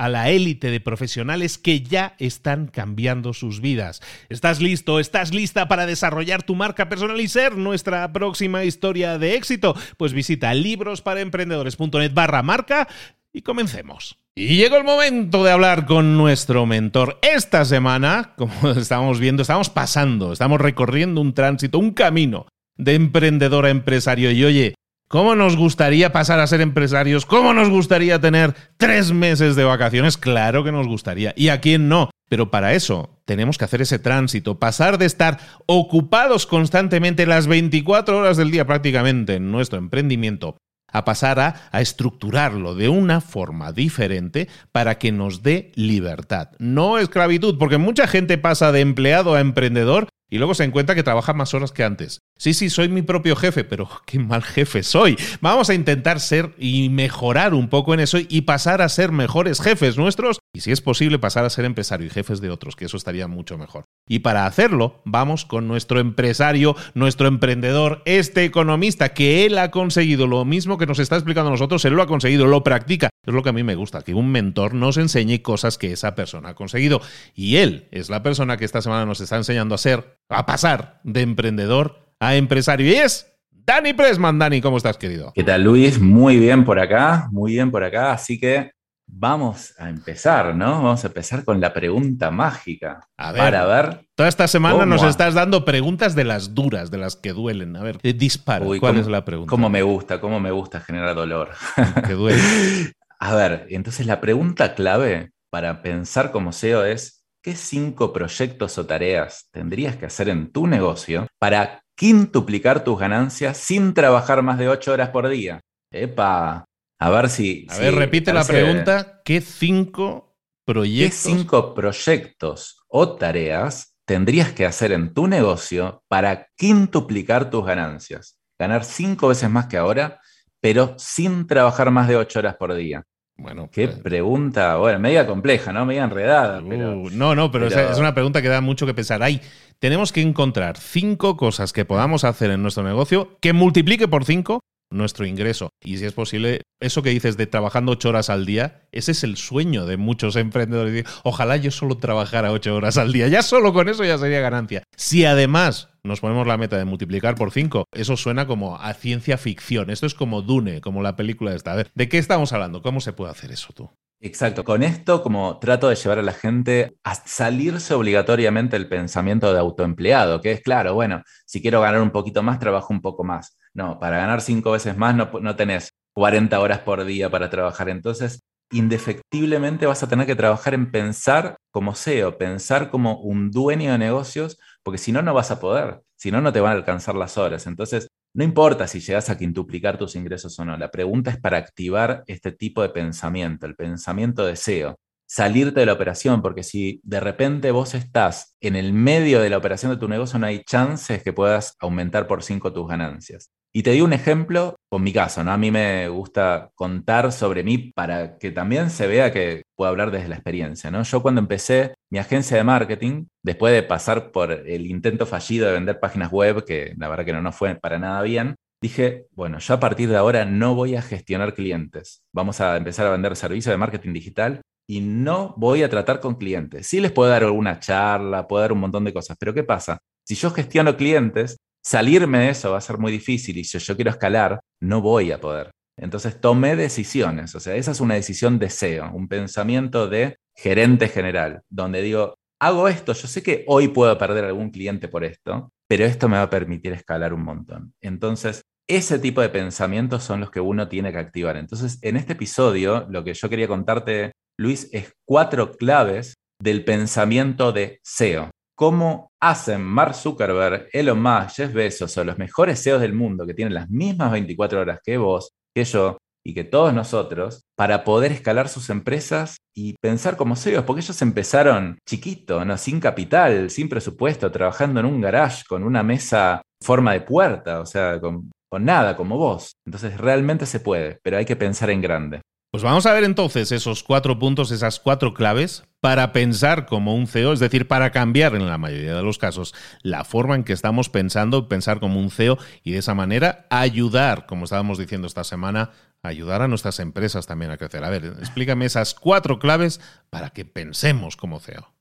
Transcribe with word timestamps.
a 0.00 0.08
la 0.08 0.30
élite 0.30 0.70
de 0.70 0.80
profesionales 0.80 1.58
que 1.58 1.82
ya 1.82 2.14
están 2.18 2.68
cambiando 2.68 3.34
sus 3.34 3.60
vidas. 3.60 4.00
¿Estás 4.30 4.62
listo? 4.62 4.98
¿Estás 4.98 5.34
lista 5.34 5.68
para 5.68 5.84
desarrollar 5.84 6.42
tu 6.42 6.54
marca 6.54 6.88
personal 6.88 7.20
y 7.20 7.28
ser 7.28 7.58
nuestra 7.58 8.10
próxima 8.10 8.64
historia 8.64 9.18
de 9.18 9.34
éxito? 9.34 9.76
Pues 9.98 10.14
visita 10.14 10.54
librosparaemprendedores.net 10.54 12.14
barra 12.14 12.42
marca 12.42 12.88
y 13.30 13.42
comencemos. 13.42 14.16
Y 14.34 14.56
llegó 14.56 14.78
el 14.78 14.84
momento 14.84 15.44
de 15.44 15.52
hablar 15.52 15.84
con 15.84 16.16
nuestro 16.16 16.64
mentor. 16.64 17.18
Esta 17.20 17.66
semana, 17.66 18.32
como 18.38 18.70
estamos 18.76 19.20
viendo, 19.20 19.42
estamos 19.42 19.68
pasando, 19.68 20.32
estamos 20.32 20.62
recorriendo 20.62 21.20
un 21.20 21.34
tránsito, 21.34 21.78
un 21.78 21.90
camino 21.90 22.46
de 22.78 22.94
emprendedor 22.94 23.66
a 23.66 23.70
empresario. 23.70 24.30
Y 24.30 24.44
oye, 24.44 24.74
¿Cómo 25.10 25.34
nos 25.34 25.56
gustaría 25.56 26.12
pasar 26.12 26.38
a 26.38 26.46
ser 26.46 26.60
empresarios? 26.60 27.26
¿Cómo 27.26 27.52
nos 27.52 27.68
gustaría 27.68 28.20
tener 28.20 28.54
tres 28.76 29.10
meses 29.10 29.56
de 29.56 29.64
vacaciones? 29.64 30.16
Claro 30.16 30.62
que 30.62 30.70
nos 30.70 30.86
gustaría. 30.86 31.34
¿Y 31.36 31.48
a 31.48 31.60
quién 31.60 31.88
no? 31.88 32.10
Pero 32.28 32.52
para 32.52 32.74
eso 32.74 33.18
tenemos 33.24 33.58
que 33.58 33.64
hacer 33.64 33.82
ese 33.82 33.98
tránsito, 33.98 34.60
pasar 34.60 34.98
de 34.98 35.06
estar 35.06 35.40
ocupados 35.66 36.46
constantemente 36.46 37.26
las 37.26 37.48
24 37.48 38.18
horas 38.18 38.36
del 38.36 38.52
día 38.52 38.68
prácticamente 38.68 39.34
en 39.34 39.50
nuestro 39.50 39.80
emprendimiento 39.80 40.58
a 40.92 41.04
pasar 41.04 41.40
a, 41.40 41.56
a, 41.72 41.80
estructurarlo 41.80 42.76
de 42.76 42.88
una 42.88 43.20
forma 43.20 43.72
diferente 43.72 44.48
para 44.70 44.98
que 44.98 45.10
nos 45.10 45.42
dé 45.42 45.72
libertad, 45.74 46.50
no 46.60 46.98
esclavitud, 46.98 47.58
porque 47.58 47.78
mucha 47.78 48.06
gente 48.06 48.38
pasa 48.38 48.70
de 48.70 48.80
empleado 48.80 49.34
a 49.34 49.40
emprendedor 49.40 50.06
y 50.30 50.38
luego 50.38 50.54
se 50.54 50.64
encuentra 50.64 50.94
que 50.94 51.02
trabaja 51.02 51.34
más 51.34 51.52
horas 51.52 51.72
que 51.72 51.84
antes. 51.84 52.20
Sí, 52.38 52.54
sí, 52.54 52.70
soy 52.70 52.88
mi 52.88 53.02
propio 53.02 53.36
jefe, 53.36 53.64
pero 53.64 53.88
qué 54.06 54.18
mal 54.18 54.42
jefe 54.42 54.82
soy. 54.82 55.18
Vamos 55.40 55.68
a 55.68 55.74
intentar 55.74 56.20
ser 56.20 56.54
y 56.58 56.88
mejorar 56.88 57.52
un 57.52 57.68
poco 57.68 57.92
en 57.92 58.00
eso 58.00 58.18
y 58.18 58.42
pasar 58.42 58.80
a 58.80 58.88
ser 58.88 59.12
mejores 59.12 59.60
jefes 59.60 59.98
nuestros 59.98 60.38
y 60.52 60.60
si 60.60 60.72
es 60.72 60.80
posible 60.80 61.18
pasar 61.18 61.44
a 61.44 61.50
ser 61.50 61.64
empresario 61.64 62.06
y 62.06 62.10
jefes 62.10 62.40
de 62.40 62.50
otros, 62.50 62.74
que 62.74 62.86
eso 62.86 62.96
estaría 62.96 63.28
mucho 63.28 63.56
mejor. 63.56 63.84
Y 64.08 64.20
para 64.20 64.46
hacerlo, 64.46 65.00
vamos 65.04 65.44
con 65.44 65.68
nuestro 65.68 66.00
empresario, 66.00 66.74
nuestro 66.94 67.28
emprendedor, 67.28 68.02
este 68.04 68.44
economista, 68.44 69.14
que 69.14 69.46
él 69.46 69.58
ha 69.58 69.70
conseguido 69.70 70.26
lo 70.26 70.44
mismo 70.44 70.78
que 70.78 70.86
nos 70.86 70.98
está 70.98 71.16
explicando 71.16 71.48
a 71.48 71.52
nosotros, 71.52 71.84
él 71.84 71.94
lo 71.94 72.02
ha 72.02 72.08
conseguido, 72.08 72.46
lo 72.46 72.64
practica. 72.64 73.10
Es 73.24 73.34
lo 73.34 73.42
que 73.42 73.50
a 73.50 73.52
mí 73.52 73.62
me 73.62 73.74
gusta, 73.74 74.02
que 74.02 74.14
un 74.14 74.32
mentor 74.32 74.74
nos 74.74 74.96
enseñe 74.96 75.40
cosas 75.42 75.78
que 75.78 75.92
esa 75.92 76.14
persona 76.14 76.50
ha 76.50 76.54
conseguido. 76.54 77.00
Y 77.34 77.56
él 77.56 77.86
es 77.92 78.10
la 78.10 78.22
persona 78.22 78.56
que 78.56 78.64
esta 78.64 78.82
semana 78.82 79.06
nos 79.06 79.20
está 79.20 79.36
enseñando 79.36 79.74
a 79.74 79.78
ser 79.78 80.19
a 80.30 80.46
pasar 80.46 81.00
de 81.04 81.22
emprendedor 81.22 82.14
a 82.18 82.36
empresario. 82.36 82.86
Y 82.86 82.94
es 82.94 83.26
Dani 83.50 83.92
Presman. 83.92 84.38
Dani, 84.38 84.60
¿cómo 84.60 84.76
estás, 84.76 84.96
querido? 84.96 85.32
¿Qué 85.34 85.44
tal, 85.44 85.64
Luis? 85.64 86.00
Muy 86.00 86.38
bien 86.38 86.64
por 86.64 86.78
acá, 86.78 87.28
muy 87.30 87.52
bien 87.52 87.70
por 87.70 87.84
acá. 87.84 88.12
Así 88.12 88.38
que 88.38 88.72
vamos 89.06 89.74
a 89.78 89.88
empezar, 89.88 90.54
¿no? 90.54 90.82
Vamos 90.82 91.04
a 91.04 91.08
empezar 91.08 91.44
con 91.44 91.60
la 91.60 91.72
pregunta 91.72 92.30
mágica. 92.30 93.00
A 93.16 93.32
ver, 93.32 93.40
para 93.40 93.66
ver. 93.66 94.06
Toda 94.14 94.28
esta 94.28 94.46
semana 94.48 94.86
nos 94.86 95.02
estás 95.02 95.34
dando 95.34 95.64
preguntas 95.64 96.14
de 96.14 96.24
las 96.24 96.54
duras, 96.54 96.90
de 96.90 96.98
las 96.98 97.16
que 97.16 97.32
duelen. 97.32 97.76
A 97.76 97.82
ver, 97.82 98.00
dispara. 98.00 98.64
¿Cuál 98.64 98.98
es 98.98 99.08
la 99.08 99.24
pregunta? 99.24 99.50
¿Cómo 99.50 99.68
me 99.68 99.82
gusta? 99.82 100.20
¿Cómo 100.20 100.40
me 100.40 100.50
gusta 100.50 100.80
generar 100.80 101.14
dolor? 101.14 101.50
Que 102.06 102.14
duele. 102.14 102.40
a 103.18 103.34
ver, 103.34 103.66
entonces 103.70 104.06
la 104.06 104.20
pregunta 104.20 104.74
clave 104.74 105.32
para 105.50 105.82
pensar 105.82 106.30
como 106.30 106.52
SEO 106.52 106.84
es 106.84 107.19
¿qué 107.42 107.54
cinco 107.54 108.12
proyectos 108.12 108.78
o 108.78 108.86
tareas 108.86 109.48
tendrías 109.50 109.96
que 109.96 110.06
hacer 110.06 110.28
en 110.28 110.52
tu 110.52 110.66
negocio 110.66 111.26
para 111.38 111.82
quintuplicar 111.96 112.84
tus 112.84 112.98
ganancias 112.98 113.56
sin 113.56 113.94
trabajar 113.94 114.42
más 114.42 114.58
de 114.58 114.68
ocho 114.68 114.92
horas 114.92 115.10
por 115.10 115.28
día? 115.28 115.60
Epa, 115.92 116.64
a 116.98 117.10
ver 117.10 117.30
si... 117.30 117.66
A 117.70 117.78
ver, 117.78 117.94
repite 117.94 118.32
la 118.32 118.44
pregunta, 118.44 119.22
¿qué 119.24 119.40
cinco 119.40 120.36
proyectos? 120.66 121.22
¿Qué 121.22 121.30
cinco 121.30 121.74
proyectos 121.74 122.82
o 122.88 123.16
tareas 123.16 123.94
tendrías 124.06 124.52
que 124.52 124.66
hacer 124.66 124.92
en 124.92 125.14
tu 125.14 125.26
negocio 125.26 126.02
para 126.08 126.48
quintuplicar 126.56 127.50
tus 127.50 127.64
ganancias? 127.64 128.38
Ganar 128.58 128.84
cinco 128.84 129.28
veces 129.28 129.48
más 129.48 129.66
que 129.66 129.78
ahora, 129.78 130.20
pero 130.60 130.94
sin 130.98 131.46
trabajar 131.46 131.90
más 131.90 132.06
de 132.06 132.16
ocho 132.16 132.38
horas 132.38 132.56
por 132.56 132.74
día. 132.74 133.02
Bueno, 133.40 133.70
qué 133.72 133.88
pues, 133.88 134.00
pregunta, 134.00 134.76
bueno, 134.76 134.98
media 134.98 135.26
compleja, 135.26 135.72
¿no? 135.72 135.86
Media 135.86 136.04
enredada. 136.04 136.60
Uh, 136.60 137.08
no, 137.10 137.34
no, 137.34 137.50
pero, 137.50 137.66
Es, 137.68 137.98
una 137.98 138.14
pregunta 138.14 138.42
que 138.42 138.48
da 138.48 138.60
mucho 138.60 138.84
que 138.86 138.92
pensar. 138.92 139.22
Hay, 139.22 139.40
tenemos 139.78 140.12
que 140.12 140.20
encontrar 140.20 140.76
cinco 140.76 141.36
cosas 141.36 141.72
que 141.72 141.84
podamos 141.86 142.24
hacer 142.24 142.50
en 142.50 142.62
nuestro 142.62 142.82
negocio 142.82 143.38
que 143.40 143.52
multiplique 143.52 144.08
por 144.08 144.24
cinco 144.24 144.60
nuestro 144.90 145.24
ingreso. 145.24 145.70
Y 145.82 145.96
si 145.98 146.04
es 146.04 146.12
posible, 146.12 146.62
eso 146.80 147.02
que 147.02 147.10
dices 147.10 147.36
de 147.36 147.46
trabajando 147.46 147.92
ocho 147.92 148.10
horas 148.10 148.28
al 148.28 148.44
día, 148.44 148.82
ese 148.92 149.12
es 149.12 149.24
el 149.24 149.36
sueño 149.36 149.86
de 149.86 149.96
muchos 149.96 150.36
emprendedores. 150.36 151.04
Ojalá 151.22 151.56
yo 151.56 151.70
solo 151.70 151.96
trabajara 151.96 152.52
ocho 152.52 152.74
horas 152.74 152.98
al 152.98 153.12
día. 153.12 153.28
Ya 153.28 153.42
solo 153.42 153.72
con 153.72 153.88
eso 153.88 154.04
ya 154.04 154.18
sería 154.18 154.40
ganancia. 154.40 154.82
Si 154.96 155.24
además 155.24 155.89
nos 156.04 156.20
ponemos 156.20 156.46
la 156.46 156.56
meta 156.56 156.76
de 156.76 156.84
multiplicar 156.84 157.34
por 157.34 157.50
cinco, 157.52 157.86
eso 157.92 158.16
suena 158.16 158.46
como 158.46 158.76
a 158.76 158.92
ciencia 158.94 159.38
ficción. 159.38 159.90
Esto 159.90 160.06
es 160.06 160.14
como 160.14 160.42
Dune, 160.42 160.80
como 160.80 161.02
la 161.02 161.16
película 161.16 161.54
esta. 161.54 161.72
A 161.72 161.76
ver, 161.76 161.90
¿de 161.94 162.08
qué 162.08 162.18
estamos 162.18 162.52
hablando? 162.52 162.82
¿Cómo 162.82 163.00
se 163.00 163.12
puede 163.12 163.30
hacer 163.30 163.52
eso 163.52 163.72
tú? 163.72 163.90
Exacto, 164.22 164.64
con 164.64 164.82
esto 164.82 165.22
como 165.22 165.58
trato 165.58 165.88
de 165.88 165.94
llevar 165.94 166.18
a 166.18 166.22
la 166.22 166.34
gente 166.34 166.94
a 167.04 167.14
salirse 167.14 167.94
obligatoriamente 167.94 168.78
del 168.78 168.86
pensamiento 168.86 169.50
de 169.50 169.58
autoempleado, 169.58 170.42
que 170.42 170.52
es 170.52 170.60
claro, 170.60 170.92
bueno, 170.92 171.22
si 171.46 171.62
quiero 171.62 171.80
ganar 171.80 172.02
un 172.02 172.10
poquito 172.10 172.42
más, 172.42 172.58
trabajo 172.58 172.92
un 172.92 173.00
poco 173.00 173.24
más. 173.24 173.56
No, 173.72 173.98
para 173.98 174.18
ganar 174.18 174.42
cinco 174.42 174.72
veces 174.72 174.96
más 174.98 175.14
no, 175.14 175.30
no 175.40 175.56
tenés 175.56 175.94
40 176.12 176.60
horas 176.60 176.80
por 176.80 177.04
día 177.04 177.30
para 177.30 177.48
trabajar. 177.48 177.88
Entonces, 177.88 178.42
indefectiblemente 178.70 179.86
vas 179.86 180.02
a 180.02 180.08
tener 180.08 180.26
que 180.26 180.36
trabajar 180.36 180.74
en 180.74 180.90
pensar 180.90 181.56
como 181.70 181.94
SEO, 181.94 182.38
pensar 182.38 182.90
como 182.90 183.20
un 183.20 183.50
dueño 183.50 183.92
de 183.92 183.98
negocios, 183.98 184.58
porque 184.82 184.98
si 184.98 185.12
no, 185.12 185.22
no 185.22 185.34
vas 185.34 185.50
a 185.50 185.60
poder, 185.60 186.02
si 186.16 186.30
no, 186.30 186.40
no 186.40 186.52
te 186.52 186.60
van 186.60 186.72
a 186.72 186.76
alcanzar 186.76 187.14
las 187.16 187.36
horas. 187.38 187.66
Entonces, 187.66 188.08
no 188.34 188.44
importa 188.44 188.86
si 188.86 189.00
llegas 189.00 189.28
a 189.28 189.36
quintuplicar 189.36 189.98
tus 189.98 190.14
ingresos 190.14 190.58
o 190.58 190.64
no, 190.64 190.76
la 190.76 190.90
pregunta 190.90 191.30
es 191.30 191.38
para 191.38 191.58
activar 191.58 192.22
este 192.26 192.52
tipo 192.52 192.82
de 192.82 192.90
pensamiento, 192.90 193.66
el 193.66 193.74
pensamiento 193.74 194.46
de 194.46 194.56
SEO. 194.56 194.96
Salirte 195.30 195.78
de 195.78 195.86
la 195.86 195.92
operación, 195.92 196.42
porque 196.42 196.64
si 196.64 197.00
de 197.04 197.20
repente 197.20 197.70
vos 197.70 197.94
estás 197.94 198.56
en 198.60 198.74
el 198.74 198.92
medio 198.92 199.40
de 199.40 199.48
la 199.48 199.58
operación 199.58 199.92
de 199.92 199.96
tu 199.96 200.08
negocio, 200.08 200.40
no 200.40 200.46
hay 200.46 200.64
chances 200.64 201.22
que 201.22 201.32
puedas 201.32 201.76
aumentar 201.78 202.26
por 202.26 202.42
cinco 202.42 202.72
tus 202.72 202.88
ganancias. 202.88 203.52
Y 203.72 203.84
te 203.84 203.92
di 203.92 204.00
un 204.00 204.12
ejemplo 204.12 204.74
con 204.88 205.04
mi 205.04 205.12
caso, 205.12 205.44
¿no? 205.44 205.52
A 205.52 205.56
mí 205.56 205.70
me 205.70 206.08
gusta 206.08 206.72
contar 206.74 207.30
sobre 207.30 207.62
mí 207.62 207.78
para 207.78 208.38
que 208.38 208.50
también 208.50 208.90
se 208.90 209.06
vea 209.06 209.32
que 209.32 209.62
puedo 209.76 209.88
hablar 209.88 210.10
desde 210.10 210.26
la 210.26 210.34
experiencia, 210.34 210.90
¿no? 210.90 211.04
Yo 211.04 211.22
cuando 211.22 211.40
empecé 211.40 211.94
mi 212.10 212.18
agencia 212.18 212.56
de 212.56 212.64
marketing, 212.64 213.26
después 213.44 213.72
de 213.72 213.84
pasar 213.84 214.32
por 214.32 214.50
el 214.50 214.88
intento 214.88 215.26
fallido 215.26 215.68
de 215.68 215.74
vender 215.74 216.00
páginas 216.00 216.32
web, 216.32 216.64
que 216.64 216.92
la 216.98 217.08
verdad 217.08 217.24
que 217.24 217.32
no 217.32 217.40
nos 217.40 217.54
fue 217.54 217.76
para 217.76 218.00
nada 218.00 218.20
bien, 218.22 218.56
dije, 218.82 219.26
bueno, 219.30 219.60
yo 219.60 219.74
a 219.74 219.80
partir 219.80 220.08
de 220.08 220.16
ahora 220.16 220.44
no 220.44 220.74
voy 220.74 220.96
a 220.96 221.02
gestionar 221.02 221.54
clientes. 221.54 222.24
Vamos 222.32 222.60
a 222.60 222.76
empezar 222.76 223.06
a 223.06 223.10
vender 223.10 223.36
servicios 223.36 223.72
de 223.72 223.76
marketing 223.76 224.12
digital 224.12 224.60
y 224.90 225.00
no 225.00 225.54
voy 225.56 225.84
a 225.84 225.88
tratar 225.88 226.18
con 226.18 226.34
clientes. 226.34 226.88
Sí 226.88 226.98
les 226.98 227.12
puedo 227.12 227.30
dar 227.30 227.44
alguna 227.44 227.78
charla, 227.78 228.48
puedo 228.48 228.62
dar 228.62 228.72
un 228.72 228.80
montón 228.80 229.04
de 229.04 229.12
cosas, 229.12 229.36
pero 229.38 229.54
¿qué 229.54 229.62
pasa? 229.62 230.00
Si 230.26 230.34
yo 230.34 230.50
gestiono 230.50 230.96
clientes, 230.96 231.58
salirme 231.80 232.40
de 232.40 232.48
eso 232.48 232.72
va 232.72 232.78
a 232.78 232.80
ser 232.80 232.98
muy 232.98 233.12
difícil 233.12 233.56
y 233.56 233.62
si 233.62 233.78
yo 233.78 233.94
quiero 233.94 234.10
escalar, 234.10 234.58
no 234.80 235.00
voy 235.00 235.30
a 235.30 235.40
poder. 235.40 235.70
Entonces 235.96 236.40
tomé 236.40 236.74
decisiones, 236.74 237.54
o 237.54 237.60
sea, 237.60 237.76
esa 237.76 237.92
es 237.92 238.00
una 238.00 238.16
decisión 238.16 238.58
de 238.58 238.68
SEO, 238.68 239.12
un 239.12 239.28
pensamiento 239.28 240.08
de 240.08 240.38
gerente 240.56 241.06
general, 241.06 241.62
donde 241.68 242.02
digo, 242.02 242.34
hago 242.60 242.88
esto, 242.88 243.12
yo 243.12 243.28
sé 243.28 243.44
que 243.44 243.64
hoy 243.68 243.86
puedo 243.86 244.18
perder 244.18 244.44
algún 244.44 244.70
cliente 244.70 245.06
por 245.06 245.22
esto, 245.22 245.70
pero 245.88 246.04
esto 246.04 246.28
me 246.28 246.38
va 246.38 246.42
a 246.42 246.50
permitir 246.50 246.92
escalar 246.94 247.32
un 247.32 247.44
montón. 247.44 247.94
Entonces, 248.00 248.62
ese 248.88 249.20
tipo 249.20 249.40
de 249.40 249.50
pensamientos 249.50 250.24
son 250.24 250.40
los 250.40 250.50
que 250.50 250.58
uno 250.58 250.88
tiene 250.88 251.12
que 251.12 251.18
activar. 251.18 251.56
Entonces, 251.56 252.00
en 252.02 252.16
este 252.16 252.32
episodio, 252.32 253.06
lo 253.08 253.22
que 253.22 253.34
yo 253.34 253.48
quería 253.48 253.68
contarte 253.68 254.32
Luis, 254.60 254.90
es 254.92 255.14
cuatro 255.26 255.72
claves 255.72 256.34
del 256.62 256.84
pensamiento 256.84 257.72
de 257.72 257.98
SEO. 258.04 258.50
¿Cómo 258.76 259.30
hacen 259.40 259.82
Mark 259.82 260.14
Zuckerberg, 260.14 260.86
Elon 260.92 261.22
Musk, 261.22 261.56
Jeff 261.56 261.72
Bezos 261.72 262.14
o 262.18 262.24
los 262.24 262.36
mejores 262.36 262.78
SEOs 262.80 263.00
del 263.00 263.14
mundo 263.14 263.46
que 263.46 263.54
tienen 263.54 263.72
las 263.72 263.88
mismas 263.88 264.30
24 264.32 264.82
horas 264.82 265.00
que 265.02 265.16
vos, 265.16 265.52
que 265.74 265.84
yo 265.84 266.18
y 266.44 266.52
que 266.52 266.64
todos 266.64 266.92
nosotros 266.92 267.62
para 267.74 268.04
poder 268.04 268.32
escalar 268.32 268.68
sus 268.68 268.90
empresas 268.90 269.56
y 269.74 269.94
pensar 269.98 270.36
como 270.36 270.56
SEOs? 270.56 270.84
Porque 270.84 271.00
ellos 271.00 271.22
empezaron 271.22 271.98
chiquito, 272.06 272.62
¿no? 272.62 272.76
sin 272.76 273.00
capital, 273.00 273.70
sin 273.70 273.88
presupuesto, 273.88 274.52
trabajando 274.52 275.00
en 275.00 275.06
un 275.06 275.22
garage 275.22 275.64
con 275.66 275.84
una 275.84 276.02
mesa 276.02 276.60
forma 276.84 277.14
de 277.14 277.22
puerta, 277.22 277.80
o 277.80 277.86
sea, 277.86 278.20
con, 278.20 278.50
con 278.70 278.84
nada, 278.84 279.16
como 279.16 279.38
vos. 279.38 279.72
Entonces 279.86 280.18
realmente 280.18 280.66
se 280.66 280.80
puede, 280.80 281.18
pero 281.22 281.38
hay 281.38 281.46
que 281.46 281.56
pensar 281.56 281.88
en 281.88 282.02
grande. 282.02 282.42
Pues 282.70 282.84
vamos 282.84 283.04
a 283.06 283.12
ver 283.12 283.24
entonces 283.24 283.72
esos 283.72 284.04
cuatro 284.04 284.38
puntos, 284.38 284.70
esas 284.70 285.00
cuatro 285.00 285.34
claves 285.34 285.82
para 285.98 286.32
pensar 286.32 286.86
como 286.86 287.16
un 287.16 287.26
CEO, 287.26 287.52
es 287.52 287.58
decir, 287.58 287.88
para 287.88 288.12
cambiar 288.12 288.54
en 288.54 288.68
la 288.68 288.78
mayoría 288.78 289.16
de 289.16 289.24
los 289.24 289.38
casos 289.38 289.74
la 290.02 290.22
forma 290.22 290.54
en 290.54 290.62
que 290.62 290.72
estamos 290.72 291.08
pensando, 291.08 291.68
pensar 291.68 291.98
como 291.98 292.20
un 292.20 292.30
CEO 292.30 292.58
y 292.84 292.92
de 292.92 292.98
esa 292.98 293.12
manera 293.12 293.66
ayudar, 293.70 294.46
como 294.46 294.64
estábamos 294.64 294.98
diciendo 294.98 295.26
esta 295.26 295.42
semana, 295.42 295.90
ayudar 296.22 296.62
a 296.62 296.68
nuestras 296.68 297.00
empresas 297.00 297.48
también 297.48 297.72
a 297.72 297.76
crecer. 297.76 298.04
A 298.04 298.10
ver, 298.10 298.24
explícame 298.38 298.84
esas 298.84 299.14
cuatro 299.14 299.58
claves 299.58 300.00
para 300.30 300.50
que 300.50 300.64
pensemos 300.64 301.36
como 301.36 301.58
CEO. 301.58 301.92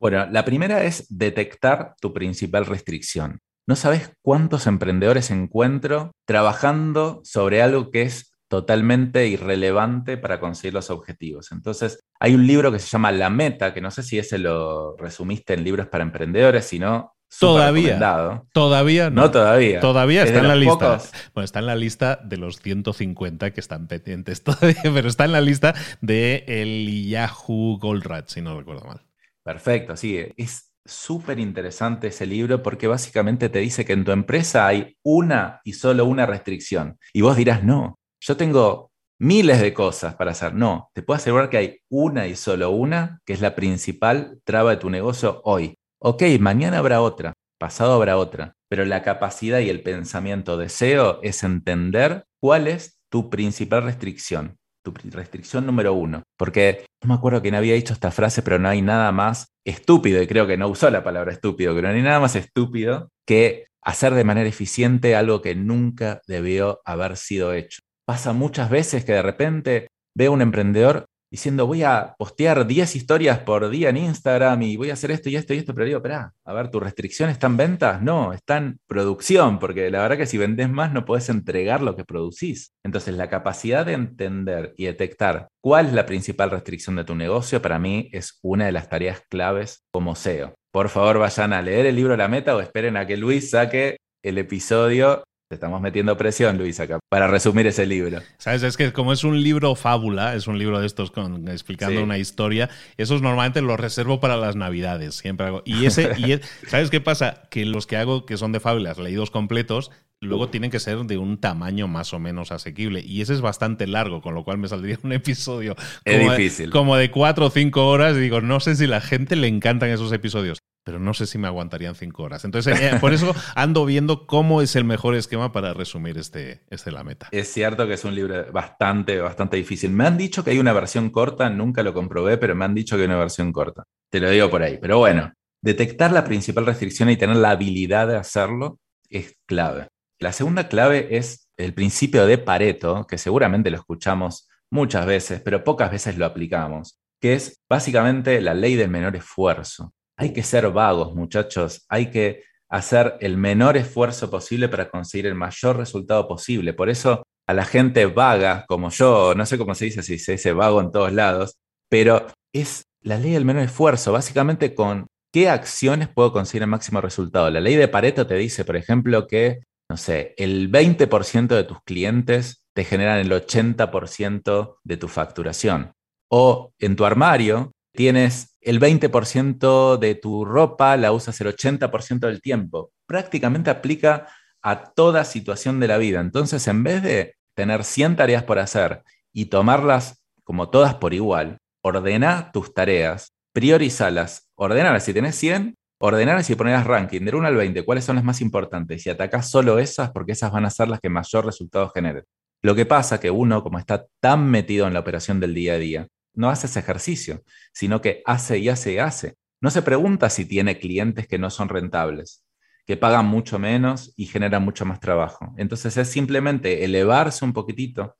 Bueno, 0.00 0.26
la 0.30 0.46
primera 0.46 0.84
es 0.84 1.06
detectar 1.10 1.96
tu 2.00 2.14
principal 2.14 2.64
restricción. 2.64 3.40
No 3.66 3.76
sabes 3.76 4.10
cuántos 4.22 4.66
emprendedores 4.66 5.30
encuentro 5.30 6.12
trabajando 6.24 7.20
sobre 7.24 7.60
algo 7.60 7.90
que 7.90 8.02
es 8.02 8.33
totalmente 8.48 9.26
irrelevante 9.26 10.16
para 10.16 10.40
conseguir 10.40 10.74
los 10.74 10.90
objetivos. 10.90 11.52
Entonces, 11.52 12.04
hay 12.20 12.34
un 12.34 12.46
libro 12.46 12.70
que 12.70 12.78
se 12.78 12.88
llama 12.88 13.12
La 13.12 13.30
Meta, 13.30 13.74
que 13.74 13.80
no 13.80 13.90
sé 13.90 14.02
si 14.02 14.18
ese 14.18 14.38
lo 14.38 14.96
resumiste 14.96 15.54
en 15.54 15.64
libros 15.64 15.88
para 15.88 16.04
emprendedores, 16.04 16.64
sino 16.64 17.14
Todavía. 17.38 18.42
Todavía 18.52 19.10
no. 19.10 19.22
No 19.22 19.30
todavía. 19.30 19.80
Todavía 19.80 20.22
está 20.22 20.38
en 20.38 20.48
la 20.48 20.56
lista. 20.56 21.00
Bueno, 21.34 21.44
está 21.44 21.58
en 21.58 21.66
la 21.66 21.74
lista 21.74 22.20
de 22.22 22.36
los 22.36 22.60
150 22.60 23.52
que 23.52 23.60
están 23.60 23.88
pendientes 23.88 24.42
todavía, 24.44 24.82
pero 24.82 25.08
está 25.08 25.24
en 25.24 25.32
la 25.32 25.40
lista 25.40 25.74
de 26.00 26.44
el 26.46 27.08
Yahoo 27.08 27.78
Gold 27.78 28.24
si 28.26 28.40
no 28.40 28.58
recuerdo 28.58 28.86
mal. 28.86 29.02
Perfecto, 29.42 29.96
sí. 29.96 30.20
Es 30.36 30.72
súper 30.84 31.38
interesante 31.38 32.08
ese 32.08 32.26
libro 32.26 32.62
porque 32.62 32.86
básicamente 32.86 33.48
te 33.48 33.58
dice 33.58 33.84
que 33.84 33.94
en 33.94 34.04
tu 34.04 34.12
empresa 34.12 34.66
hay 34.66 34.96
una 35.02 35.60
y 35.64 35.72
solo 35.72 36.04
una 36.04 36.26
restricción. 36.26 36.98
Y 37.12 37.22
vos 37.22 37.36
dirás, 37.36 37.64
no, 37.64 37.98
yo 38.24 38.36
tengo 38.36 38.90
miles 39.20 39.60
de 39.60 39.74
cosas 39.74 40.14
para 40.14 40.32
hacer. 40.32 40.54
No, 40.54 40.90
te 40.94 41.02
puedo 41.02 41.16
asegurar 41.16 41.50
que 41.50 41.58
hay 41.58 41.78
una 41.90 42.26
y 42.26 42.36
solo 42.36 42.70
una 42.70 43.20
que 43.26 43.34
es 43.34 43.40
la 43.40 43.54
principal 43.54 44.40
traba 44.44 44.70
de 44.70 44.76
tu 44.78 44.90
negocio 44.90 45.42
hoy. 45.44 45.74
Ok, 46.00 46.22
mañana 46.40 46.78
habrá 46.78 47.00
otra, 47.02 47.34
pasado 47.58 47.94
habrá 47.94 48.16
otra, 48.16 48.54
pero 48.68 48.84
la 48.84 49.02
capacidad 49.02 49.60
y 49.60 49.68
el 49.68 49.82
pensamiento 49.82 50.56
de 50.56 50.68
SEO 50.68 51.20
es 51.22 51.42
entender 51.42 52.24
cuál 52.40 52.66
es 52.66 52.98
tu 53.10 53.30
principal 53.30 53.82
restricción, 53.82 54.56
tu 54.82 54.92
restricción 54.92 55.66
número 55.66 55.92
uno. 55.92 56.22
Porque 56.38 56.86
no 57.02 57.08
me 57.08 57.14
acuerdo 57.14 57.42
quién 57.42 57.54
había 57.54 57.74
dicho 57.74 57.92
esta 57.92 58.10
frase, 58.10 58.42
pero 58.42 58.58
no 58.58 58.68
hay 58.68 58.82
nada 58.82 59.12
más 59.12 59.48
estúpido, 59.66 60.20
y 60.20 60.26
creo 60.26 60.46
que 60.46 60.56
no 60.56 60.68
usó 60.68 60.90
la 60.90 61.04
palabra 61.04 61.32
estúpido, 61.32 61.74
pero 61.74 61.88
no 61.88 61.94
hay 61.94 62.02
nada 62.02 62.20
más 62.20 62.36
estúpido 62.36 63.10
que 63.26 63.66
hacer 63.82 64.14
de 64.14 64.24
manera 64.24 64.48
eficiente 64.48 65.14
algo 65.14 65.40
que 65.40 65.54
nunca 65.54 66.20
debió 66.26 66.80
haber 66.84 67.16
sido 67.16 67.52
hecho. 67.52 67.80
Pasa 68.06 68.32
muchas 68.32 68.68
veces 68.68 69.04
que 69.04 69.12
de 69.12 69.22
repente 69.22 69.88
veo 70.14 70.32
un 70.32 70.42
emprendedor 70.42 71.06
diciendo 71.34 71.66
voy 71.66 71.82
a 71.82 72.14
postear 72.16 72.64
10 72.64 72.94
historias 72.94 73.40
por 73.40 73.68
día 73.68 73.88
en 73.88 73.96
Instagram 73.96 74.62
y 74.62 74.76
voy 74.76 74.90
a 74.90 74.92
hacer 74.92 75.10
esto 75.10 75.28
y 75.30 75.34
esto 75.34 75.52
y 75.52 75.58
esto, 75.58 75.74
pero 75.74 75.86
digo, 75.86 75.96
espera, 75.96 76.32
a 76.44 76.52
ver, 76.52 76.70
¿tu 76.70 76.78
restricción 76.78 77.28
está 77.28 77.48
en 77.48 77.56
ventas? 77.56 78.00
No, 78.02 78.32
está 78.32 78.58
en 78.58 78.78
producción, 78.86 79.58
porque 79.58 79.90
la 79.90 80.02
verdad 80.02 80.16
que 80.16 80.26
si 80.26 80.38
vendes 80.38 80.68
más 80.68 80.92
no 80.92 81.04
puedes 81.04 81.28
entregar 81.28 81.82
lo 81.82 81.96
que 81.96 82.04
producís. 82.04 82.72
Entonces, 82.84 83.16
la 83.16 83.28
capacidad 83.28 83.84
de 83.84 83.94
entender 83.94 84.74
y 84.76 84.84
detectar 84.84 85.48
cuál 85.60 85.86
es 85.86 85.92
la 85.92 86.06
principal 86.06 86.52
restricción 86.52 86.94
de 86.94 87.04
tu 87.04 87.16
negocio, 87.16 87.60
para 87.60 87.80
mí 87.80 88.10
es 88.12 88.38
una 88.42 88.66
de 88.66 88.72
las 88.72 88.88
tareas 88.88 89.22
claves 89.28 89.82
como 89.90 90.14
SEO. 90.14 90.54
Por 90.72 90.88
favor, 90.88 91.18
vayan 91.18 91.52
a 91.52 91.62
leer 91.62 91.86
el 91.86 91.96
libro 91.96 92.16
La 92.16 92.28
Meta 92.28 92.54
o 92.54 92.60
esperen 92.60 92.96
a 92.96 93.08
que 93.08 93.16
Luis 93.16 93.50
saque 93.50 93.96
el 94.22 94.38
episodio 94.38 95.24
estamos 95.54 95.80
metiendo 95.80 96.16
presión, 96.16 96.58
Luis, 96.58 96.78
acá, 96.80 96.98
para 97.08 97.26
resumir 97.26 97.66
ese 97.66 97.86
libro. 97.86 98.20
Sabes, 98.38 98.62
es 98.62 98.76
que 98.76 98.92
como 98.92 99.12
es 99.12 99.24
un 99.24 99.42
libro 99.42 99.74
fábula, 99.74 100.34
es 100.34 100.46
un 100.46 100.58
libro 100.58 100.80
de 100.80 100.86
estos 100.86 101.10
con, 101.10 101.48
explicando 101.48 102.02
una 102.02 102.18
historia, 102.18 102.70
esos 102.96 103.22
normalmente 103.22 103.62
los 103.62 103.78
reservo 103.78 104.20
para 104.20 104.36
las 104.36 104.56
navidades, 104.56 105.14
siempre 105.16 105.46
hago. 105.46 105.62
Y 105.64 105.86
ese, 105.86 106.12
y 106.18 106.40
¿sabes 106.68 106.90
qué 106.90 107.00
pasa? 107.00 107.42
Que 107.50 107.64
los 107.64 107.86
que 107.86 107.96
hago 107.96 108.26
que 108.26 108.36
son 108.36 108.52
de 108.52 108.60
fábulas, 108.60 108.98
leídos 108.98 109.30
completos, 109.30 109.90
luego 110.20 110.48
tienen 110.48 110.70
que 110.70 110.80
ser 110.80 110.98
de 111.04 111.18
un 111.18 111.38
tamaño 111.38 111.88
más 111.88 112.12
o 112.12 112.18
menos 112.18 112.52
asequible. 112.52 113.02
Y 113.04 113.20
ese 113.20 113.34
es 113.34 113.40
bastante 113.40 113.86
largo, 113.86 114.20
con 114.20 114.34
lo 114.34 114.44
cual 114.44 114.58
me 114.58 114.68
saldría 114.68 114.98
un 115.02 115.12
episodio 115.12 115.76
como, 116.04 116.30
difícil. 116.32 116.66
De, 116.66 116.72
como 116.72 116.96
de 116.96 117.10
cuatro 117.10 117.46
o 117.46 117.50
cinco 117.50 117.86
horas. 117.88 118.16
Y 118.16 118.20
digo, 118.20 118.40
no 118.40 118.60
sé 118.60 118.76
si 118.76 118.86
la 118.86 119.00
gente 119.00 119.36
le 119.36 119.48
encantan 119.48 119.90
esos 119.90 120.12
episodios 120.12 120.58
pero 120.84 121.00
no 121.00 121.14
sé 121.14 121.26
si 121.26 121.38
me 121.38 121.48
aguantarían 121.48 121.94
cinco 121.94 122.22
horas. 122.22 122.44
Entonces, 122.44 122.80
eh, 122.80 122.98
por 123.00 123.12
eso 123.12 123.34
ando 123.54 123.84
viendo 123.86 124.26
cómo 124.26 124.60
es 124.62 124.76
el 124.76 124.84
mejor 124.84 125.14
esquema 125.14 125.50
para 125.50 125.72
resumir 125.72 126.18
este, 126.18 126.62
este 126.70 126.92
La 126.92 127.02
Meta. 127.02 127.28
Es 127.32 127.52
cierto 127.52 127.86
que 127.86 127.94
es 127.94 128.04
un 128.04 128.14
libro 128.14 128.52
bastante, 128.52 129.18
bastante 129.18 129.56
difícil. 129.56 129.90
Me 129.90 130.06
han 130.06 130.18
dicho 130.18 130.44
que 130.44 130.50
hay 130.50 130.58
una 130.58 130.72
versión 130.72 131.10
corta, 131.10 131.48
nunca 131.48 131.82
lo 131.82 131.94
comprobé, 131.94 132.36
pero 132.36 132.54
me 132.54 132.64
han 132.64 132.74
dicho 132.74 132.96
que 132.96 133.02
hay 133.02 133.08
una 133.08 133.18
versión 133.18 133.52
corta. 133.52 133.84
Te 134.10 134.20
lo 134.20 134.30
digo 134.30 134.50
por 134.50 134.62
ahí. 134.62 134.78
Pero 134.80 134.98
bueno, 134.98 135.32
detectar 135.62 136.12
la 136.12 136.24
principal 136.24 136.66
restricción 136.66 137.08
y 137.08 137.16
tener 137.16 137.36
la 137.36 137.50
habilidad 137.50 138.06
de 138.06 138.16
hacerlo 138.16 138.78
es 139.08 139.38
clave. 139.46 139.88
La 140.20 140.32
segunda 140.32 140.68
clave 140.68 141.16
es 141.16 141.48
el 141.56 141.74
principio 141.74 142.26
de 142.26 142.38
Pareto, 142.38 143.06
que 143.06 143.18
seguramente 143.18 143.70
lo 143.70 143.78
escuchamos 143.78 144.48
muchas 144.70 145.06
veces, 145.06 145.40
pero 145.40 145.64
pocas 145.64 145.90
veces 145.90 146.18
lo 146.18 146.26
aplicamos, 146.26 146.98
que 147.20 147.34
es 147.34 147.62
básicamente 147.68 148.40
la 148.40 148.54
ley 148.54 148.74
del 148.74 148.90
menor 148.90 149.16
esfuerzo. 149.16 149.92
Hay 150.16 150.32
que 150.32 150.42
ser 150.42 150.70
vagos, 150.70 151.14
muchachos. 151.14 151.84
Hay 151.88 152.10
que 152.10 152.44
hacer 152.68 153.16
el 153.20 153.36
menor 153.36 153.76
esfuerzo 153.76 154.30
posible 154.30 154.68
para 154.68 154.88
conseguir 154.88 155.26
el 155.26 155.34
mayor 155.34 155.76
resultado 155.76 156.26
posible. 156.26 156.72
Por 156.72 156.90
eso 156.90 157.24
a 157.46 157.54
la 157.54 157.64
gente 157.64 158.06
vaga, 158.06 158.64
como 158.66 158.90
yo, 158.90 159.34
no 159.34 159.44
sé 159.46 159.58
cómo 159.58 159.74
se 159.74 159.86
dice, 159.86 160.02
si 160.02 160.18
se 160.18 160.32
dice 160.32 160.52
vago 160.52 160.80
en 160.80 160.90
todos 160.90 161.12
lados, 161.12 161.58
pero 161.88 162.26
es 162.52 162.84
la 163.02 163.18
ley 163.18 163.32
del 163.32 163.44
menor 163.44 163.64
esfuerzo, 163.64 164.12
básicamente 164.12 164.74
con 164.74 165.06
qué 165.32 165.48
acciones 165.48 166.08
puedo 166.08 166.32
conseguir 166.32 166.62
el 166.62 166.68
máximo 166.68 167.00
resultado. 167.00 167.50
La 167.50 167.60
ley 167.60 167.76
de 167.76 167.88
Pareto 167.88 168.26
te 168.26 168.36
dice, 168.36 168.64
por 168.64 168.76
ejemplo, 168.76 169.26
que, 169.26 169.60
no 169.90 169.96
sé, 169.96 170.34
el 170.38 170.70
20% 170.70 171.48
de 171.48 171.64
tus 171.64 171.78
clientes 171.84 172.66
te 172.72 172.84
generan 172.84 173.18
el 173.18 173.30
80% 173.30 174.76
de 174.82 174.96
tu 174.96 175.08
facturación. 175.08 175.92
O 176.30 176.72
en 176.78 176.96
tu 176.96 177.04
armario, 177.04 177.72
tienes 177.92 178.53
el 178.64 178.80
20% 178.80 179.98
de 179.98 180.14
tu 180.14 180.44
ropa, 180.44 180.96
la 180.96 181.12
usas 181.12 181.40
el 181.40 181.48
80% 181.48 182.20
del 182.20 182.40
tiempo. 182.40 182.92
Prácticamente 183.06 183.70
aplica 183.70 184.26
a 184.62 184.92
toda 184.92 185.24
situación 185.24 185.78
de 185.80 185.88
la 185.88 185.98
vida. 185.98 186.20
Entonces, 186.20 186.66
en 186.68 186.82
vez 186.82 187.02
de 187.02 187.34
tener 187.54 187.84
100 187.84 188.16
tareas 188.16 188.42
por 188.42 188.58
hacer 188.58 189.02
y 189.32 189.46
tomarlas 189.46 190.24
como 190.42 190.70
todas 190.70 190.94
por 190.94 191.14
igual, 191.14 191.58
ordena 191.82 192.50
tus 192.52 192.72
tareas, 192.72 193.34
priorizalas, 193.52 194.50
ordenalas. 194.54 195.04
Si 195.04 195.12
tenés 195.12 195.36
100, 195.36 195.74
ordenalas 196.00 196.48
y 196.48 196.54
ponerlas 196.54 196.86
ranking 196.86 197.20
del 197.20 197.34
1 197.34 197.46
al 197.46 197.56
20. 197.56 197.84
¿Cuáles 197.84 198.04
son 198.04 198.16
las 198.16 198.24
más 198.24 198.40
importantes? 198.40 199.04
Y 199.06 199.10
atacás 199.10 199.50
solo 199.50 199.78
esas 199.78 200.10
porque 200.10 200.32
esas 200.32 200.50
van 200.50 200.64
a 200.64 200.70
ser 200.70 200.88
las 200.88 201.00
que 201.00 201.10
mayor 201.10 201.44
resultado 201.44 201.90
generen. 201.90 202.24
Lo 202.62 202.74
que 202.74 202.86
pasa 202.86 203.20
que 203.20 203.30
uno, 203.30 203.62
como 203.62 203.78
está 203.78 204.06
tan 204.20 204.50
metido 204.50 204.86
en 204.86 204.94
la 204.94 205.00
operación 205.00 205.38
del 205.40 205.52
día 205.52 205.74
a 205.74 205.78
día, 205.78 206.08
no 206.34 206.50
hace 206.50 206.66
ese 206.66 206.80
ejercicio, 206.80 207.42
sino 207.72 208.00
que 208.00 208.22
hace 208.26 208.58
y 208.58 208.68
hace 208.68 208.94
y 208.94 208.98
hace. 208.98 209.36
No 209.60 209.70
se 209.70 209.82
pregunta 209.82 210.30
si 210.30 210.44
tiene 210.44 210.78
clientes 210.78 211.26
que 211.26 211.38
no 211.38 211.50
son 211.50 211.68
rentables, 211.68 212.44
que 212.86 212.96
pagan 212.96 213.26
mucho 213.26 213.58
menos 213.58 214.12
y 214.16 214.26
generan 214.26 214.62
mucho 214.62 214.84
más 214.84 215.00
trabajo. 215.00 215.54
Entonces 215.56 215.96
es 215.96 216.08
simplemente 216.08 216.84
elevarse 216.84 217.44
un 217.44 217.52
poquitito 217.52 218.16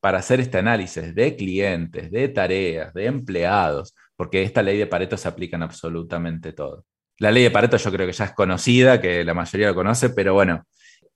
para 0.00 0.18
hacer 0.18 0.38
este 0.40 0.58
análisis 0.58 1.14
de 1.14 1.34
clientes, 1.34 2.10
de 2.10 2.28
tareas, 2.28 2.92
de 2.92 3.06
empleados, 3.06 3.94
porque 4.16 4.42
esta 4.42 4.62
ley 4.62 4.78
de 4.78 4.86
Pareto 4.86 5.16
se 5.16 5.26
aplica 5.26 5.56
en 5.56 5.62
absolutamente 5.62 6.52
todo. 6.52 6.84
La 7.18 7.30
ley 7.30 7.42
de 7.42 7.50
Pareto 7.50 7.76
yo 7.76 7.90
creo 7.90 8.06
que 8.06 8.12
ya 8.12 8.26
es 8.26 8.32
conocida, 8.32 9.00
que 9.00 9.24
la 9.24 9.34
mayoría 9.34 9.68
lo 9.68 9.74
conoce, 9.74 10.10
pero 10.10 10.34
bueno, 10.34 10.64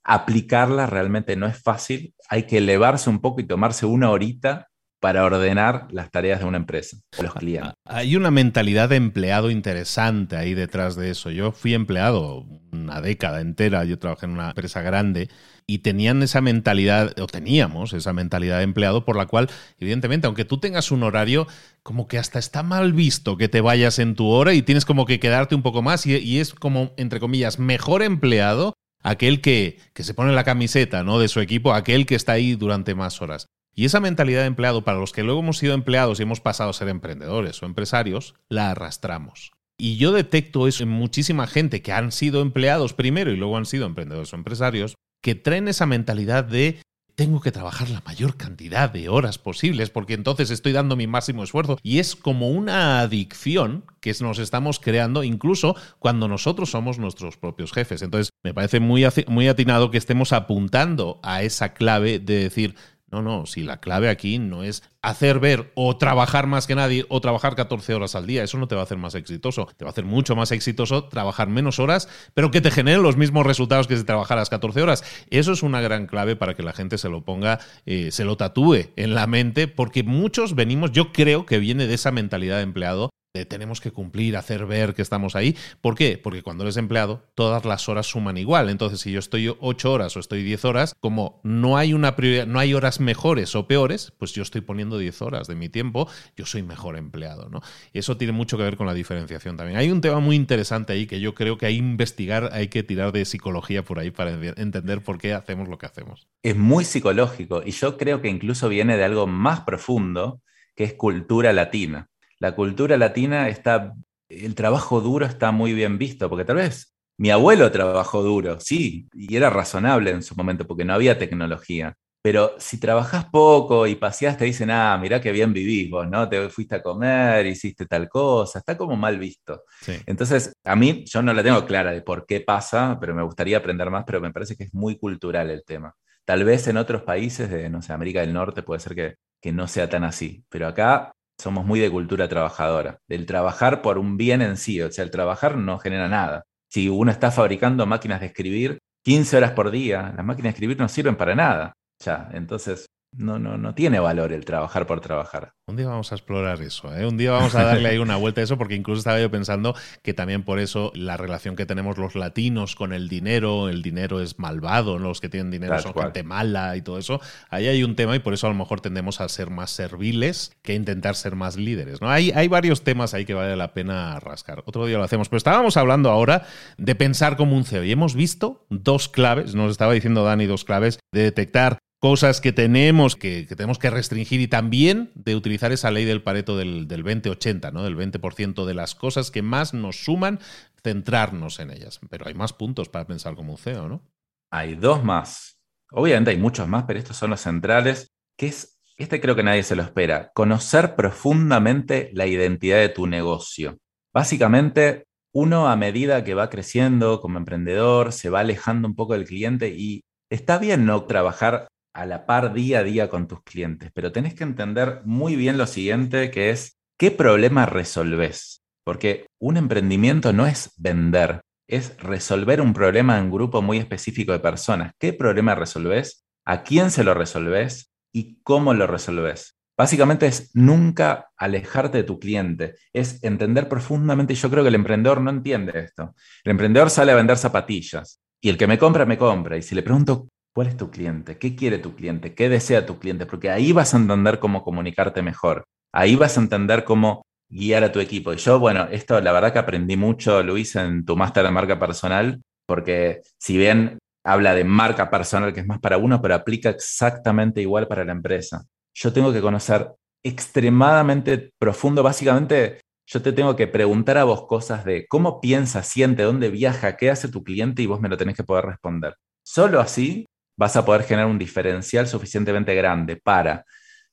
aplicarla 0.02 0.87
realmente 0.87 1.37
no 1.37 1.47
es 1.47 1.62
fácil. 1.62 2.14
Hay 2.31 2.45
que 2.45 2.59
elevarse 2.59 3.11
un 3.11 3.21
poco 3.21 3.40
y 3.40 3.47
tomarse 3.47 3.85
una 3.85 4.11
horita 4.11 4.69
para 5.00 5.25
ordenar 5.25 5.87
las 5.90 6.11
tareas 6.11 6.40
de 6.40 6.47
una 6.47 6.57
empresa, 6.57 6.97
los 7.23 7.35
clientes. 7.35 7.73
Hay 7.85 8.17
una 8.17 8.31
mentalidad 8.31 8.88
de 8.88 8.97
empleado 8.97 9.50
interesante 9.50 10.37
ahí 10.37 10.55
detrás 10.55 10.97
de 10.97 11.11
eso. 11.11 11.31
Yo 11.31 11.52
fui 11.52 11.75
empleado 11.75 12.47
una 12.73 13.00
década 13.00 13.40
entera, 13.40 13.85
yo 13.85 13.99
trabajé 13.99 14.26
en 14.26 14.33
una 14.33 14.49
empresa 14.49 14.83
grande 14.83 15.28
y 15.67 15.78
tenían 15.78 16.23
esa 16.23 16.40
mentalidad, 16.40 17.19
o 17.21 17.26
teníamos 17.26 17.93
esa 17.93 18.12
mentalidad 18.12 18.59
de 18.59 18.64
empleado 18.64 19.05
por 19.05 19.17
la 19.17 19.26
cual, 19.26 19.49
evidentemente, 19.78 20.26
aunque 20.26 20.45
tú 20.45 20.59
tengas 20.59 20.90
un 20.90 21.02
horario, 21.02 21.47
como 21.83 22.09
que 22.09 22.19
hasta 22.19 22.38
está 22.38 22.62
mal 22.62 22.93
visto 22.93 23.37
que 23.37 23.49
te 23.49 23.61
vayas 23.61 23.99
en 23.99 24.14
tu 24.14 24.26
hora 24.28 24.55
y 24.55 24.62
tienes 24.62 24.85
como 24.85 25.07
que 25.07 25.21
quedarte 25.21 25.55
un 25.55 25.62
poco 25.62 25.83
más 25.83 26.07
y, 26.07 26.17
y 26.17 26.38
es 26.40 26.55
como, 26.55 26.93
entre 26.97 27.21
comillas, 27.21 27.59
mejor 27.59 28.02
empleado 28.02 28.75
aquel 29.02 29.40
que, 29.40 29.78
que 29.95 30.02
se 30.02 30.14
pone 30.14 30.33
la 30.33 30.45
camiseta 30.45 31.05
¿no? 31.05 31.19
de 31.19 31.28
su 31.28 31.40
equipo, 31.40 31.73
aquel 31.73 32.07
que 32.07 32.14
está 32.14 32.33
ahí 32.33 32.57
durante 32.57 32.95
más 32.95 33.23
horas. 33.23 33.47
Y 33.75 33.85
esa 33.85 34.01
mentalidad 34.01 34.41
de 34.41 34.47
empleado, 34.47 34.83
para 34.83 34.99
los 34.99 35.13
que 35.13 35.23
luego 35.23 35.41
hemos 35.41 35.59
sido 35.59 35.75
empleados 35.75 36.19
y 36.19 36.25
hemos 36.25 36.41
pasado 36.41 36.71
a 36.71 36.75
ser 36.75 36.89
emprendedores 36.89 37.63
o 37.63 37.67
empresarios, 37.67 38.35
la 38.49 38.71
arrastramos. 38.71 39.53
Y 39.79 39.97
yo 39.97 40.11
detecto 40.11 40.67
eso 40.67 40.83
en 40.83 40.89
muchísima 40.89 41.47
gente 41.47 41.83
que 41.83 41.93
han 41.93 42.11
sido 42.11 42.43
empleados 42.43 42.93
primero 42.93 43.31
y 43.31 43.37
luego 43.37 43.57
han 43.57 43.67
sido 43.67 43.87
emprendedores 43.87 44.33
o 44.33 44.37
empresarios, 44.37 44.97
que 45.23 45.37
traen 45.37 45.69
esa 45.69 45.87
mentalidad 45.87 46.45
de 46.45 46.81
tengo 47.19 47.41
que 47.41 47.51
trabajar 47.51 47.91
la 47.91 48.01
mayor 48.03 48.37
cantidad 48.37 48.89
de 48.89 49.09
horas 49.09 49.39
posibles 49.39 49.91
porque 49.91 50.15
entonces 50.15 50.53
estoy 50.53 50.71
dando 50.71 50.95
mi 50.95 51.09
máximo 51.09 51.43
esfuerzo. 51.43 51.77
Y 51.83 51.99
es 51.99 52.15
como 52.15 52.49
una 52.49 53.01
adicción 53.01 53.85
que 54.01 54.15
nos 54.21 54.39
estamos 54.39 54.79
creando 54.79 55.25
incluso 55.25 55.75
cuando 55.99 56.29
nosotros 56.29 56.71
somos 56.71 57.01
nuestros 57.01 57.37
propios 57.37 57.73
jefes. 57.73 58.03
Entonces 58.03 58.31
me 58.45 58.55
parece 58.55 58.79
muy, 58.79 59.05
muy 59.27 59.49
atinado 59.49 59.91
que 59.91 59.99
estemos 59.99 60.33
apuntando 60.33 61.19
a 61.25 61.43
esa 61.43 61.75
clave 61.75 62.21
de 62.21 62.37
decir, 62.37 62.77
no, 63.11 63.23
no, 63.23 63.47
si 63.47 63.62
la 63.62 63.81
clave 63.81 64.11
aquí 64.11 64.38
no 64.38 64.62
es 64.62 64.83
hacer 65.00 65.41
ver 65.41 65.73
o 65.75 65.97
trabajar 65.97 66.47
más 66.47 66.67
que 66.67 66.75
nadie 66.75 67.07
o 67.09 67.21
trabajar 67.21 67.55
14 67.55 67.95
horas 67.95 68.15
al 68.15 68.27
día, 68.27 68.43
eso 68.43 68.59
no 68.59 68.69
te 68.69 68.75
va 68.75 68.83
a 68.83 68.85
hacer 68.85 68.99
más 68.99 69.15
exitoso. 69.15 69.67
Te 69.77 69.85
va 69.85 69.91
a 69.91 69.93
hacer 69.93 70.05
mucho 70.05 70.37
más 70.37 70.53
exitoso 70.53 71.05
trabajar 71.05 71.49
menos 71.49 71.79
horas, 71.79 72.09
pero 72.35 72.50
que 72.50 72.61
te 72.61 72.71
generen 72.71 73.03
los 73.03 73.17
mismos 73.17 73.47
resultados 73.47 73.87
que 73.87 73.97
si 73.97 74.05
trabajaras 74.05 74.50
14 74.50 74.83
horas. 74.83 75.05
Eso 75.31 75.53
es 75.53 75.62
una 75.62 75.81
gran 75.81 76.07
clave 76.07 76.37
para 76.37 76.55
que 76.55 76.62
la 76.62 76.75
gente 76.75 76.99
se 76.99 77.09
lo 77.09 77.25
ponga, 77.25 77.61
eh, 77.87 78.11
se 78.11 78.25
lo 78.25 78.37
tatúe 78.37 78.91
en 78.97 79.15
la 79.15 79.27
mente, 79.27 79.69
porque 79.69 80.03
muchos 80.03 80.55
venimos, 80.55 80.93
yo 80.93 81.12
creo 81.12 81.47
que 81.47 81.59
viene 81.59 81.87
de 81.87 81.95
esa 81.95 82.11
mentalidad 82.11 82.57
de 82.57 82.62
empleado 82.65 83.11
tenemos 83.45 83.81
que 83.81 83.91
cumplir, 83.91 84.37
hacer 84.37 84.67
ver 84.67 84.95
que 84.95 85.03
estamos 85.03 85.37
ahí. 85.37 85.57
¿Por 85.81 85.95
qué? 85.95 86.19
Porque 86.23 86.43
cuando 86.43 86.65
eres 86.65 86.77
empleado, 86.77 87.23
todas 87.35 87.65
las 87.65 87.89
horas 87.89 88.07
suman 88.07 88.37
igual. 88.37 88.69
Entonces, 88.71 89.01
si 89.01 89.13
yo 89.13 89.19
estoy 89.19 89.55
8 89.61 89.93
horas 89.93 90.17
o 90.17 90.21
estoy 90.21 90.43
10 90.43 90.65
horas, 90.65 90.95
como 91.01 91.41
no 91.45 91.77
hay 91.77 91.93
una 91.93 92.17
prioridad, 92.17 92.47
no 92.47 92.59
hay 92.59 92.75
horas 92.75 93.01
mejores 93.01 93.55
o 93.55 93.67
peores, 93.67 94.13
pues 94.19 94.33
yo 94.33 94.43
estoy 94.43 94.61
poniendo 94.61 94.99
10 94.99 95.23
horas 95.23 95.47
de 95.47 95.55
mi 95.55 95.69
tiempo, 95.69 96.09
yo 96.37 96.47
soy 96.47 96.63
mejor 96.63 96.97
empleado, 96.97 97.49
¿no? 97.49 97.61
Eso 97.93 98.17
tiene 98.17 98.33
mucho 98.33 98.57
que 98.57 98.65
ver 98.65 98.77
con 98.77 98.87
la 98.87 98.95
diferenciación 98.95 99.57
también. 99.57 99.79
Hay 99.79 99.91
un 99.91 100.01
tema 100.01 100.21
muy 100.21 100.37
interesante 100.37 100.93
ahí 100.93 101.07
que 101.07 101.21
yo 101.21 101.35
creo 101.35 101.59
que 101.59 101.67
hay 101.67 101.79
que 101.79 101.85
investigar, 101.85 102.51
hay 102.53 102.69
que 102.69 102.83
tirar 102.83 103.13
de 103.13 103.25
psicología 103.25 103.85
por 103.85 103.99
ahí 103.99 104.11
para 104.11 104.33
entender 104.33 105.03
por 105.03 105.19
qué 105.19 105.35
hacemos 105.35 105.69
lo 105.69 105.79
que 105.79 105.87
hacemos. 105.87 106.27
Es 106.43 106.57
muy 106.57 106.85
psicológico 106.85 107.63
y 107.65 107.73
yo 107.73 107.97
creo 107.97 108.21
que 108.21 108.29
incluso 108.29 108.69
viene 108.69 108.97
de 108.97 109.05
algo 109.05 109.27
más 109.27 109.61
profundo, 109.61 110.43
que 110.75 110.85
es 110.85 110.95
cultura 110.95 111.53
latina 111.53 112.09
la 112.40 112.54
cultura 112.54 112.97
latina 112.97 113.49
está, 113.49 113.95
el 114.28 114.54
trabajo 114.54 115.00
duro 115.00 115.26
está 115.26 115.52
muy 115.52 115.73
bien 115.73 115.99
visto, 115.99 116.28
porque 116.28 116.45
tal 116.45 116.57
vez 116.57 116.95
mi 117.18 117.30
abuelo 117.30 117.71
trabajó 117.73 118.23
duro, 118.23 118.61
sí, 118.61 119.09
y 119.12 119.37
era 119.37 119.50
razonable 119.50 120.11
en 120.11 120.23
su 120.23 120.37
momento, 120.37 120.66
porque 120.66 120.85
no 120.85 120.95
había 120.95 121.18
tecnología. 121.18 121.95
Pero 122.23 122.54
si 122.59 122.78
trabajás 122.78 123.26
poco 123.26 123.87
y 123.87 123.95
paseás, 123.95 124.37
te 124.37 124.45
dicen, 124.45 124.71
ah, 124.71 124.99
mirá 125.00 125.21
qué 125.21 125.33
bien 125.33 125.52
vivís 125.52 125.88
vos, 125.90 126.09
¿no? 126.09 126.28
Te 126.28 126.49
fuiste 126.49 126.76
a 126.76 126.83
comer, 126.83 127.47
hiciste 127.47 127.87
tal 127.87 128.09
cosa, 128.09 128.59
está 128.59 128.76
como 128.76 128.97
mal 128.97 129.18
visto. 129.18 129.62
Entonces, 130.07 130.52
a 130.64 130.76
mí, 130.76 131.04
yo 131.07 131.23
no 131.23 131.33
la 131.33 131.42
tengo 131.42 131.64
clara 131.64 131.92
de 131.92 132.02
por 132.02 132.26
qué 132.26 132.40
pasa, 132.40 132.99
pero 133.00 133.14
me 133.14 133.23
gustaría 133.23 133.59
aprender 133.59 133.90
más, 133.90 134.04
pero 134.04 134.21
me 134.21 134.33
parece 134.33 134.57
que 134.57 134.64
es 134.64 134.75
muy 134.75 134.99
cultural 134.99 135.50
el 135.50 135.64
tema. 135.64 135.95
Tal 136.25 136.45
vez 136.45 136.66
en 136.68 136.76
otros 136.76 137.02
países 137.02 137.50
de, 137.50 137.71
no 137.71 137.83
sé, 137.83 137.92
América 137.92 138.21
del 138.21 138.33
Norte 138.35 138.62
puede 138.62 138.80
ser 138.80 138.95
que, 138.95 139.14
que 139.40 139.52
no 139.52 139.66
sea 139.68 139.88
tan 139.88 140.04
así, 140.04 140.45
pero 140.50 140.66
acá 140.66 141.12
somos 141.38 141.64
muy 141.64 141.80
de 141.80 141.90
cultura 141.90 142.28
trabajadora, 142.28 142.99
del 143.09 143.26
trabajar 143.26 143.83
por 143.83 143.99
un 143.99 144.16
bien 144.16 144.42
en 144.42 144.57
sí, 144.57 144.80
o 144.83 144.90
sea, 144.90 145.04
el 145.04 145.11
trabajar 145.11 145.57
no 145.57 145.78
genera 145.78 146.09
nada. 146.09 146.45
Si 146.71 146.88
uno 146.88 147.11
está 147.11 147.30
fabricando 147.30 147.87
máquinas 147.87 148.21
de 148.21 148.26
escribir 148.26 148.78
15 149.04 149.37
horas 149.37 149.52
por 149.52 149.71
día, 149.71 150.12
las 150.16 150.25
máquinas 150.25 150.45
de 150.45 150.50
escribir 150.50 150.78
no 150.78 150.88
sirven 150.88 151.16
para 151.16 151.35
nada. 151.35 151.75
Ya, 152.04 152.28
entonces 152.33 152.87
no, 153.12 153.38
no, 153.38 153.57
no 153.57 153.75
tiene 153.75 154.00
valor 154.00 154.33
el 154.33 154.45
trabajar 154.45 154.87
por 154.87 155.00
trabajar. 155.00 155.55
Un 155.67 155.77
día 155.77 155.87
vamos 155.87 156.12
a 156.12 156.15
explorar 156.15 156.62
eso, 156.62 156.95
¿eh? 156.97 157.07
un 157.07 157.17
día 157.17 157.33
vamos 157.33 157.55
a 157.55 157.62
darle 157.62 157.88
ahí 157.91 157.99
una 157.99 158.17
vuelta 158.17 158.41
a 158.41 158.45
eso, 158.45 158.57
porque 158.57 158.75
incluso 158.75 159.00
estaba 159.00 159.21
yo 159.21 159.31
pensando 159.31 159.75
que 160.03 160.15
también 160.15 160.43
por 160.43 160.59
eso 160.59 160.93
la 160.95 161.17
relación 161.17 161.57
que 161.57 161.67
tenemos 161.67 161.99
los 161.99 162.15
latinos 162.15 162.75
con 162.75 162.93
el 162.93 163.09
dinero, 163.09 163.69
el 163.69 163.83
dinero 163.83 164.21
es 164.21 164.38
malvado, 164.38 164.99
los 164.99 165.21
que 165.21 165.29
tienen 165.29 165.50
dinero 165.50 165.79
son 165.81 165.95
gente 165.95 166.23
mala 166.23 166.77
y 166.77 166.83
todo 166.83 166.99
eso, 166.99 167.21
ahí 167.50 167.67
hay 167.67 167.85
un 167.85 167.97
tema 167.97 168.17
y 168.17 168.21
por 168.21 168.35
eso 168.35 168.47
a 168.47 168.50
lo 168.50 168.57
mejor 168.57 168.81
tendemos 168.81 169.21
a 169.21 169.29
ser 169.29 169.50
más 169.50 169.71
serviles 169.71 170.53
que 170.62 170.75
intentar 170.75 171.15
ser 171.17 171.35
más 171.35 171.57
líderes. 171.57 172.00
¿no? 172.00 172.11
Hay, 172.11 172.31
hay 172.31 172.49
varios 172.49 172.83
temas 172.83 173.15
ahí 173.15 173.25
que 173.25 173.35
vale 173.35 173.57
la 173.57 173.75
pena 173.75 174.19
rascar. 174.21 174.62
Otro 174.67 174.87
día 174.87 174.99
lo 174.99 175.05
hacemos, 175.05 175.29
pero 175.29 175.38
estábamos 175.38 175.77
hablando 175.77 176.11
ahora 176.11 176.47
de 176.77 176.95
pensar 176.95 177.37
como 177.37 177.57
un 177.57 177.65
CEO 177.65 177.85
y 177.85 177.93
hemos 177.93 178.15
visto 178.15 178.67
dos 178.71 179.09
claves, 179.09 179.55
nos 179.55 179.71
estaba 179.71 179.93
diciendo 179.93 180.25
Dani, 180.25 180.47
dos 180.47 180.65
claves 180.65 180.99
de 181.12 181.23
detectar 181.23 181.78
cosas 182.00 182.40
que 182.40 182.52
tenemos 182.52 183.17
que, 183.17 183.45
tenemos 183.45 183.78
que 183.78 183.90
restringir 183.90 184.40
y 184.40 184.49
también 184.49 185.11
de 185.14 185.35
utilizar 185.35 185.73
esa 185.73 185.90
ley 185.90 186.05
del 186.05 186.23
Pareto 186.23 186.57
del, 186.57 186.87
del 186.87 187.05
20-80, 187.05 187.73
¿no? 187.73 187.83
del 187.83 187.97
20% 187.97 188.64
de 188.64 188.75
las 188.75 188.95
cosas 188.95 189.31
que 189.31 189.43
más 189.43 189.75
nos 189.75 190.05
suman, 190.05 190.38
centrarnos 190.83 191.59
en 191.59 191.71
ellas. 191.71 192.00
Pero 192.09 192.26
hay 192.26 192.35
más 192.35 192.52
puntos 192.52 192.88
para 192.88 193.07
pensar 193.07 193.35
como 193.35 193.52
un 193.52 193.59
CEO, 193.59 193.88
¿no? 193.88 194.02
Hay 194.50 194.76
dos 194.76 195.02
más. 195.05 195.59
Obviamente 195.90 196.31
hay 196.31 196.38
muchos 196.38 196.69
más, 196.69 196.85
pero 196.85 196.99
estos 196.99 197.17
son 197.17 197.31
los 197.31 197.40
centrales, 197.40 198.12
que 198.37 198.47
es, 198.47 198.78
este 198.97 199.21
creo 199.21 199.35
que 199.35 199.43
nadie 199.43 199.62
se 199.62 199.76
lo 199.76 199.83
espera, 199.83 200.31
conocer 200.35 200.95
profundamente 200.95 202.11
la 202.12 202.26
identidad 202.26 202.78
de 202.78 202.88
tu 202.90 203.07
negocio. 203.07 203.78
Básicamente, 204.12 205.05
uno 205.33 205.69
a 205.69 205.76
medida 205.76 206.25
que 206.25 206.35
va 206.35 206.50
creciendo 206.50 207.21
como 207.21 207.38
emprendedor, 207.38 208.12
se 208.12 208.31
va 208.31 208.40
alejando 208.40 208.88
un 208.88 208.95
poco 208.95 209.14
del 209.14 209.25
cliente 209.25 209.69
y 209.69 210.02
está 210.31 210.59
bien 210.59 210.85
no 210.85 211.05
trabajar 211.05 211.69
a 211.99 212.07
la 212.07 212.26
par 212.26 212.52
día 212.52 212.78
a 212.78 212.85
día 212.85 213.09
con 213.09 213.26
tus 213.26 213.43
clientes, 213.43 213.90
pero 213.93 214.12
tenés 214.12 214.33
que 214.33 214.45
entender 214.45 215.00
muy 215.05 215.35
bien 215.35 215.59
lo 215.59 215.67
siguiente, 215.67 216.31
que 216.31 216.50
es 216.50 216.78
qué 216.97 217.11
problema 217.11 217.67
resolves. 217.67 218.62
Porque 218.85 219.26
un 219.40 219.57
emprendimiento 219.57 220.33
no 220.33 220.47
es 220.47 220.71
vender, 220.76 221.40
es 221.67 221.97
resolver 221.99 222.61
un 222.61 222.73
problema 222.73 223.19
en 223.19 223.25
un 223.25 223.31
grupo 223.33 223.62
muy 223.62 223.78
específico 223.78 224.31
de 224.31 224.38
personas. 224.38 224.93
¿Qué 225.00 225.12
problema 225.12 225.57
resolves? 225.57 226.25
¿A 226.45 226.62
quién 226.62 226.93
se 226.93 227.02
lo 227.02 227.14
resolves? 227.14 227.90
¿Y 228.12 228.38
cómo 228.45 228.75
lo 228.75 228.87
resolves? 228.87 229.57
Básicamente 229.76 230.28
es 230.28 230.52
nunca 230.55 231.31
alejarte 231.37 231.99
de 231.99 232.05
tu 232.05 232.21
cliente, 232.21 232.76
es 232.93 233.23
entender 233.25 233.69
profundamente, 233.69 234.35
yo 234.35 234.49
creo 234.49 234.62
que 234.62 234.69
el 234.69 234.76
emprendedor 234.76 235.21
no 235.21 235.31
entiende 235.31 235.73
esto. 235.81 236.14
El 236.45 236.52
emprendedor 236.52 236.90
sale 236.90 237.11
a 237.11 237.17
vender 237.17 237.38
zapatillas 237.38 238.21
y 238.40 238.50
el 238.50 238.57
que 238.57 238.69
me 238.69 238.78
compra, 238.78 239.05
me 239.05 239.19
compra. 239.19 239.57
Y 239.57 239.62
si 239.62 239.75
le 239.75 239.83
pregunto 239.83 240.28
¿Cuál 240.59 240.67
es 240.67 240.77
tu 240.77 240.91
cliente? 240.91 241.38
¿Qué 241.38 241.55
quiere 241.55 241.79
tu 241.79 241.95
cliente? 241.95 242.35
¿Qué 242.35 242.49
desea 242.49 242.85
tu 242.85 242.99
cliente? 242.99 243.27
Porque 243.27 243.49
ahí 243.49 243.71
vas 243.71 243.95
a 243.95 243.97
entender 243.97 244.41
cómo 244.41 244.65
comunicarte 244.65 245.23
mejor. 245.23 245.62
Ahí 245.95 246.17
vas 246.17 246.37
a 246.37 246.41
entender 246.41 246.83
cómo 246.83 247.23
guiar 247.49 247.85
a 247.85 247.93
tu 247.93 248.00
equipo. 248.00 248.33
Y 248.33 248.38
yo, 248.38 248.59
bueno, 248.59 248.88
esto 248.91 249.21
la 249.21 249.31
verdad 249.31 249.53
que 249.53 249.61
aprendí 249.61 249.97
mucho, 249.97 250.43
Luis, 250.43 250.75
en 250.75 251.05
tu 251.05 251.17
máster 251.17 251.45
de 251.45 251.53
marca 251.53 251.79
personal, 251.79 252.43
porque 252.67 253.23
si 253.38 253.57
bien 253.57 253.99
habla 254.25 254.53
de 254.53 254.65
marca 254.65 255.09
personal, 255.11 255.55
que 255.55 255.61
es 255.61 255.67
más 255.69 255.79
para 255.79 255.97
uno, 255.97 256.21
pero 256.21 256.35
aplica 256.35 256.71
exactamente 256.71 257.61
igual 257.61 257.87
para 257.87 258.05
la 258.05 258.11
empresa. 258.11 258.65
Yo 258.95 259.12
tengo 259.12 259.33
que 259.33 259.41
conocer 259.41 259.93
extremadamente 260.25 261.53
profundo. 261.57 262.03
Básicamente, 262.03 262.81
yo 263.07 263.23
te 263.23 263.33
tengo 263.33 263.55
que 263.55 263.69
preguntar 263.69 264.19
a 264.19 264.25
vos 264.25 264.45
cosas 264.49 264.85
de 264.85 265.07
cómo 265.07 265.41
piensa, 265.41 265.85
siente, 265.85 266.25
dónde 266.25 266.50
viaja, 266.50 266.97
qué 266.97 267.11
hace 267.11 267.29
tu 267.29 267.45
cliente 267.45 267.81
y 267.81 267.87
vos 267.87 268.00
me 268.00 268.09
lo 268.09 268.17
tenés 268.17 268.35
que 268.35 268.43
poder 268.43 268.65
responder. 268.65 269.15
Solo 269.45 269.79
así 269.79 270.27
vas 270.59 270.77
a 270.77 270.85
poder 270.85 271.05
generar 271.05 271.31
un 271.31 271.38
diferencial 271.38 272.07
suficientemente 272.07 272.75
grande 272.75 273.17
para 273.17 273.65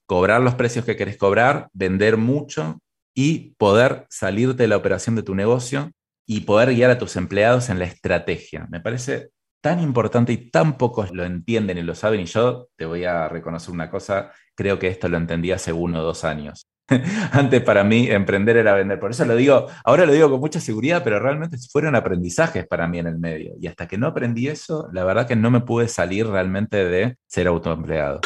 cobrar 0.06 0.42
los 0.42 0.56
precios 0.56 0.86
que 0.86 0.96
querés 0.96 1.18
cobrar, 1.18 1.68
vender 1.74 2.18
mucho 2.18 2.80
y 3.16 3.56
poder 3.58 4.06
salirte 4.10 4.64
de 4.64 4.68
la 4.70 4.78
operación 4.78 5.16
de 5.16 5.24
tu 5.24 5.34
negocio 5.34 5.92
y 6.28 6.42
poder 6.42 6.74
guiar 6.74 6.92
a 6.92 6.98
tus 7.00 7.16
empleados 7.16 7.70
en 7.70 7.80
la 7.80 7.86
estrategia. 7.86 8.68
Me 8.70 8.80
parece 8.80 9.32
tan 9.60 9.80
importante 9.80 10.34
y 10.34 10.52
tan 10.52 10.78
pocos 10.78 11.12
lo 11.12 11.26
entienden 11.26 11.80
y 11.80 11.82
lo 11.82 11.96
saben. 11.96 12.22
Y 12.22 12.26
yo 12.26 12.68
te 12.76 12.86
voy 12.86 13.06
a 13.06 13.28
reconocer 13.28 13.74
una 13.74 13.90
cosa, 13.90 14.32
creo 14.54 14.78
que 14.78 14.88
esto 14.88 15.10
lo 15.10 15.18
entendí 15.18 15.52
hace 15.52 15.74
uno 15.74 16.02
o 16.02 16.04
dos 16.04 16.24
años. 16.24 16.68
Antes 17.32 17.62
para 17.64 17.84
mí 17.84 18.08
emprender 18.10 18.58
era 18.58 18.74
vender. 18.76 19.00
Por 19.00 19.12
eso 19.12 19.26
lo 19.26 19.36
digo, 19.36 19.68
ahora 19.84 20.06
lo 20.06 20.14
digo 20.14 20.30
con 20.30 20.40
mucha 20.40 20.60
seguridad, 20.60 21.04
pero 21.04 21.20
realmente 21.20 21.58
fueron 21.72 21.96
aprendizajes 21.96 22.68
para 22.68 22.88
mí 22.88 23.00
en 23.00 23.08
el 23.08 23.18
medio. 23.18 23.54
Y 23.60 23.68
hasta 23.68 23.88
que 23.88 23.98
no 23.98 24.08
aprendí 24.08 24.48
eso, 24.48 24.88
la 24.94 25.04
verdad 25.04 25.28
que 25.28 25.36
no 25.36 25.50
me 25.50 25.62
pude 25.62 25.88
salir 25.88 26.28
realmente 26.28 26.86
de 26.86 27.18
ser 27.28 27.48
autoempleado. 27.48 28.22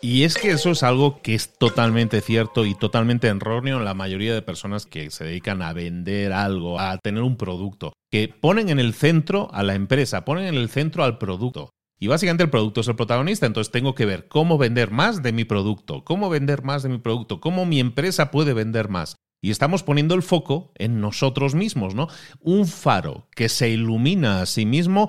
Y 0.00 0.24
es 0.24 0.36
que 0.36 0.50
eso 0.50 0.72
es 0.72 0.82
algo 0.82 1.22
que 1.22 1.34
es 1.34 1.56
totalmente 1.56 2.20
cierto 2.20 2.66
y 2.66 2.74
totalmente 2.74 3.26
erróneo 3.26 3.78
en 3.78 3.86
la 3.86 3.94
mayoría 3.94 4.34
de 4.34 4.42
personas 4.42 4.84
que 4.84 5.10
se 5.10 5.24
dedican 5.24 5.62
a 5.62 5.72
vender 5.72 6.34
algo, 6.34 6.78
a 6.78 6.98
tener 6.98 7.22
un 7.22 7.38
producto, 7.38 7.94
que 8.10 8.28
ponen 8.28 8.68
en 8.68 8.80
el 8.80 8.92
centro 8.92 9.48
a 9.54 9.62
la 9.62 9.74
empresa, 9.74 10.26
ponen 10.26 10.44
en 10.44 10.56
el 10.56 10.68
centro 10.68 11.04
al 11.04 11.16
producto. 11.16 11.70
Y 11.98 12.08
básicamente 12.08 12.44
el 12.44 12.50
producto 12.50 12.80
es 12.80 12.88
el 12.88 12.96
protagonista, 12.96 13.46
entonces 13.46 13.70
tengo 13.70 13.94
que 13.94 14.06
ver 14.06 14.28
cómo 14.28 14.58
vender 14.58 14.90
más 14.90 15.22
de 15.22 15.32
mi 15.32 15.44
producto, 15.44 16.04
cómo 16.04 16.28
vender 16.28 16.62
más 16.62 16.82
de 16.82 16.88
mi 16.88 16.98
producto, 16.98 17.40
cómo 17.40 17.66
mi 17.66 17.80
empresa 17.80 18.30
puede 18.30 18.52
vender 18.52 18.88
más. 18.88 19.16
Y 19.40 19.50
estamos 19.50 19.82
poniendo 19.82 20.14
el 20.14 20.22
foco 20.22 20.72
en 20.76 21.00
nosotros 21.00 21.54
mismos, 21.54 21.94
¿no? 21.94 22.08
Un 22.40 22.66
faro 22.66 23.28
que 23.34 23.48
se 23.48 23.68
ilumina 23.68 24.40
a 24.40 24.46
sí 24.46 24.64
mismo 24.64 25.08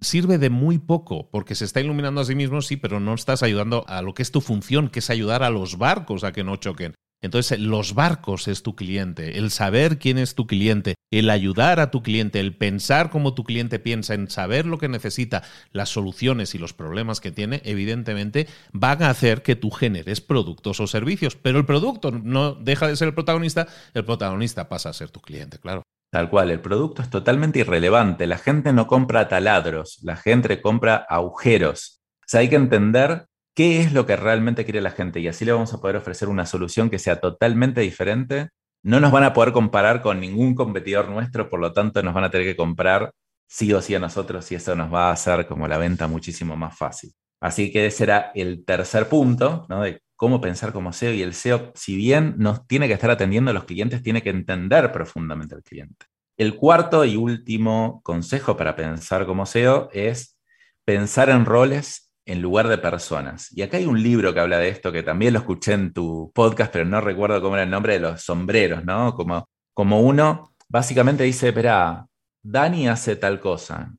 sirve 0.00 0.38
de 0.38 0.50
muy 0.50 0.78
poco, 0.78 1.28
porque 1.30 1.54
se 1.54 1.64
está 1.64 1.80
iluminando 1.80 2.20
a 2.20 2.24
sí 2.24 2.34
mismo, 2.34 2.62
sí, 2.62 2.76
pero 2.76 3.00
no 3.00 3.14
estás 3.14 3.42
ayudando 3.42 3.84
a 3.88 4.02
lo 4.02 4.14
que 4.14 4.22
es 4.22 4.30
tu 4.30 4.40
función, 4.40 4.88
que 4.88 5.00
es 5.00 5.10
ayudar 5.10 5.42
a 5.42 5.50
los 5.50 5.78
barcos 5.78 6.24
a 6.24 6.32
que 6.32 6.44
no 6.44 6.56
choquen. 6.56 6.94
Entonces, 7.22 7.58
los 7.58 7.94
barcos 7.94 8.48
es 8.48 8.62
tu 8.62 8.76
cliente, 8.76 9.38
el 9.38 9.50
saber 9.50 9.98
quién 9.98 10.18
es 10.18 10.34
tu 10.34 10.46
cliente, 10.46 10.94
el 11.18 11.30
ayudar 11.30 11.80
a 11.80 11.90
tu 11.90 12.02
cliente, 12.02 12.40
el 12.40 12.56
pensar 12.56 13.10
como 13.10 13.34
tu 13.34 13.44
cliente 13.44 13.78
piensa, 13.78 14.14
en 14.14 14.30
saber 14.30 14.66
lo 14.66 14.78
que 14.78 14.88
necesita, 14.88 15.42
las 15.72 15.88
soluciones 15.88 16.54
y 16.54 16.58
los 16.58 16.72
problemas 16.72 17.20
que 17.20 17.32
tiene, 17.32 17.62
evidentemente 17.64 18.46
van 18.72 19.02
a 19.02 19.10
hacer 19.10 19.42
que 19.42 19.56
tú 19.56 19.70
generes 19.70 20.20
productos 20.20 20.80
o 20.80 20.86
servicios. 20.86 21.36
Pero 21.36 21.58
el 21.58 21.66
producto 21.66 22.10
no 22.10 22.54
deja 22.54 22.88
de 22.88 22.96
ser 22.96 23.08
el 23.08 23.14
protagonista, 23.14 23.66
el 23.94 24.04
protagonista 24.04 24.68
pasa 24.68 24.90
a 24.90 24.92
ser 24.92 25.10
tu 25.10 25.20
cliente, 25.20 25.58
claro. 25.58 25.82
Tal 26.10 26.30
cual, 26.30 26.50
el 26.50 26.60
producto 26.60 27.02
es 27.02 27.10
totalmente 27.10 27.58
irrelevante. 27.58 28.28
La 28.28 28.38
gente 28.38 28.72
no 28.72 28.86
compra 28.86 29.26
taladros, 29.26 29.98
la 30.02 30.14
gente 30.14 30.60
compra 30.60 31.04
agujeros. 31.08 32.02
O 32.20 32.24
sea, 32.28 32.40
hay 32.40 32.48
que 32.48 32.54
entender 32.54 33.26
qué 33.54 33.80
es 33.80 33.92
lo 33.92 34.06
que 34.06 34.16
realmente 34.16 34.64
quiere 34.64 34.80
la 34.80 34.90
gente 34.90 35.20
y 35.20 35.28
así 35.28 35.44
le 35.44 35.52
vamos 35.52 35.74
a 35.74 35.80
poder 35.80 35.96
ofrecer 35.96 36.28
una 36.28 36.46
solución 36.46 36.88
que 36.88 36.98
sea 36.98 37.20
totalmente 37.20 37.80
diferente. 37.80 38.50
No 38.84 39.00
nos 39.00 39.12
van 39.12 39.24
a 39.24 39.32
poder 39.32 39.52
comparar 39.52 40.02
con 40.02 40.20
ningún 40.20 40.54
competidor 40.54 41.08
nuestro, 41.08 41.48
por 41.48 41.58
lo 41.58 41.72
tanto 41.72 42.02
nos 42.02 42.12
van 42.12 42.24
a 42.24 42.30
tener 42.30 42.46
que 42.46 42.54
comprar 42.54 43.12
sí 43.48 43.72
o 43.72 43.80
sí 43.80 43.94
a 43.94 43.98
nosotros 43.98 44.52
y 44.52 44.56
eso 44.56 44.76
nos 44.76 44.92
va 44.92 45.08
a 45.08 45.12
hacer 45.12 45.46
como 45.46 45.66
la 45.66 45.78
venta 45.78 46.06
muchísimo 46.06 46.54
más 46.54 46.76
fácil. 46.76 47.10
Así 47.40 47.72
que 47.72 47.86
ese 47.86 48.04
era 48.04 48.30
el 48.34 48.62
tercer 48.66 49.08
punto, 49.08 49.64
¿no? 49.70 49.80
De 49.80 50.02
cómo 50.16 50.38
pensar 50.38 50.74
como 50.74 50.92
SEO 50.92 51.14
y 51.14 51.22
el 51.22 51.32
SEO, 51.32 51.72
si 51.74 51.96
bien 51.96 52.34
nos 52.36 52.66
tiene 52.66 52.86
que 52.86 52.92
estar 52.92 53.10
atendiendo 53.10 53.50
a 53.50 53.54
los 53.54 53.64
clientes, 53.64 54.02
tiene 54.02 54.22
que 54.22 54.30
entender 54.30 54.92
profundamente 54.92 55.54
al 55.54 55.62
cliente. 55.62 56.04
El 56.36 56.54
cuarto 56.54 57.06
y 57.06 57.16
último 57.16 58.02
consejo 58.04 58.54
para 58.54 58.76
pensar 58.76 59.24
como 59.24 59.46
SEO 59.46 59.88
es 59.92 60.36
pensar 60.84 61.30
en 61.30 61.46
roles 61.46 62.12
en 62.26 62.40
lugar 62.42 62.68
de 62.68 62.78
personas. 62.78 63.50
Y 63.56 63.62
acá 63.62 63.76
hay 63.76 63.86
un 63.86 64.02
libro 64.02 64.32
que 64.32 64.40
habla 64.40 64.58
de 64.58 64.68
esto, 64.68 64.92
que 64.92 65.02
también 65.02 65.32
lo 65.34 65.40
escuché 65.40 65.72
en 65.72 65.92
tu 65.92 66.30
podcast, 66.34 66.72
pero 66.72 66.84
no 66.84 67.00
recuerdo 67.00 67.42
cómo 67.42 67.56
era 67.56 67.64
el 67.64 67.70
nombre 67.70 67.94
de 67.94 68.00
los 68.00 68.22
sombreros, 68.22 68.84
¿no? 68.84 69.14
Como, 69.14 69.48
como 69.74 70.00
uno 70.00 70.54
básicamente 70.68 71.24
dice, 71.24 71.48
espera, 71.48 72.06
Dani 72.42 72.88
hace 72.88 73.16
tal 73.16 73.40
cosa. 73.40 73.92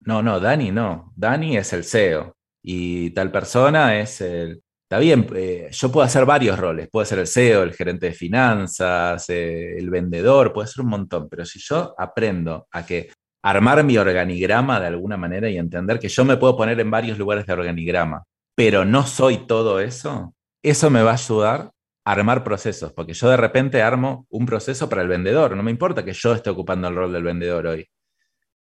No, 0.00 0.22
no, 0.22 0.40
Dani 0.40 0.70
no. 0.70 1.12
Dani 1.16 1.56
es 1.56 1.72
el 1.72 1.84
SEO 1.84 2.36
y 2.62 3.10
tal 3.10 3.30
persona 3.30 3.98
es 3.98 4.20
el, 4.20 4.62
Está 4.90 4.98
bien, 4.98 5.28
eh, 5.36 5.68
yo 5.70 5.92
puedo 5.92 6.04
hacer 6.04 6.26
varios 6.26 6.58
roles, 6.58 6.88
puedo 6.90 7.06
ser 7.06 7.20
el 7.20 7.28
CEO, 7.28 7.62
el 7.62 7.74
gerente 7.74 8.06
de 8.06 8.12
finanzas, 8.12 9.30
eh, 9.30 9.78
el 9.78 9.88
vendedor, 9.88 10.52
puede 10.52 10.66
ser 10.66 10.82
un 10.82 10.90
montón, 10.90 11.28
pero 11.28 11.44
si 11.44 11.60
yo 11.60 11.94
aprendo 11.96 12.66
a 12.72 12.84
que 12.84 13.12
armar 13.42 13.82
mi 13.84 13.96
organigrama 13.96 14.80
de 14.80 14.88
alguna 14.88 15.16
manera 15.16 15.48
y 15.48 15.56
entender 15.56 15.98
que 15.98 16.08
yo 16.08 16.24
me 16.24 16.36
puedo 16.36 16.56
poner 16.56 16.78
en 16.80 16.90
varios 16.90 17.18
lugares 17.18 17.46
de 17.46 17.52
organigrama, 17.52 18.24
pero 18.54 18.84
no 18.84 19.06
soy 19.06 19.46
todo 19.46 19.80
eso, 19.80 20.34
eso 20.62 20.90
me 20.90 21.02
va 21.02 21.12
a 21.12 21.14
ayudar 21.14 21.70
a 22.04 22.12
armar 22.12 22.44
procesos, 22.44 22.92
porque 22.92 23.14
yo 23.14 23.28
de 23.30 23.36
repente 23.36 23.82
armo 23.82 24.26
un 24.30 24.46
proceso 24.46 24.88
para 24.88 25.02
el 25.02 25.08
vendedor, 25.08 25.56
no 25.56 25.62
me 25.62 25.70
importa 25.70 26.04
que 26.04 26.12
yo 26.12 26.34
esté 26.34 26.50
ocupando 26.50 26.88
el 26.88 26.94
rol 26.94 27.12
del 27.12 27.22
vendedor 27.22 27.66
hoy, 27.66 27.88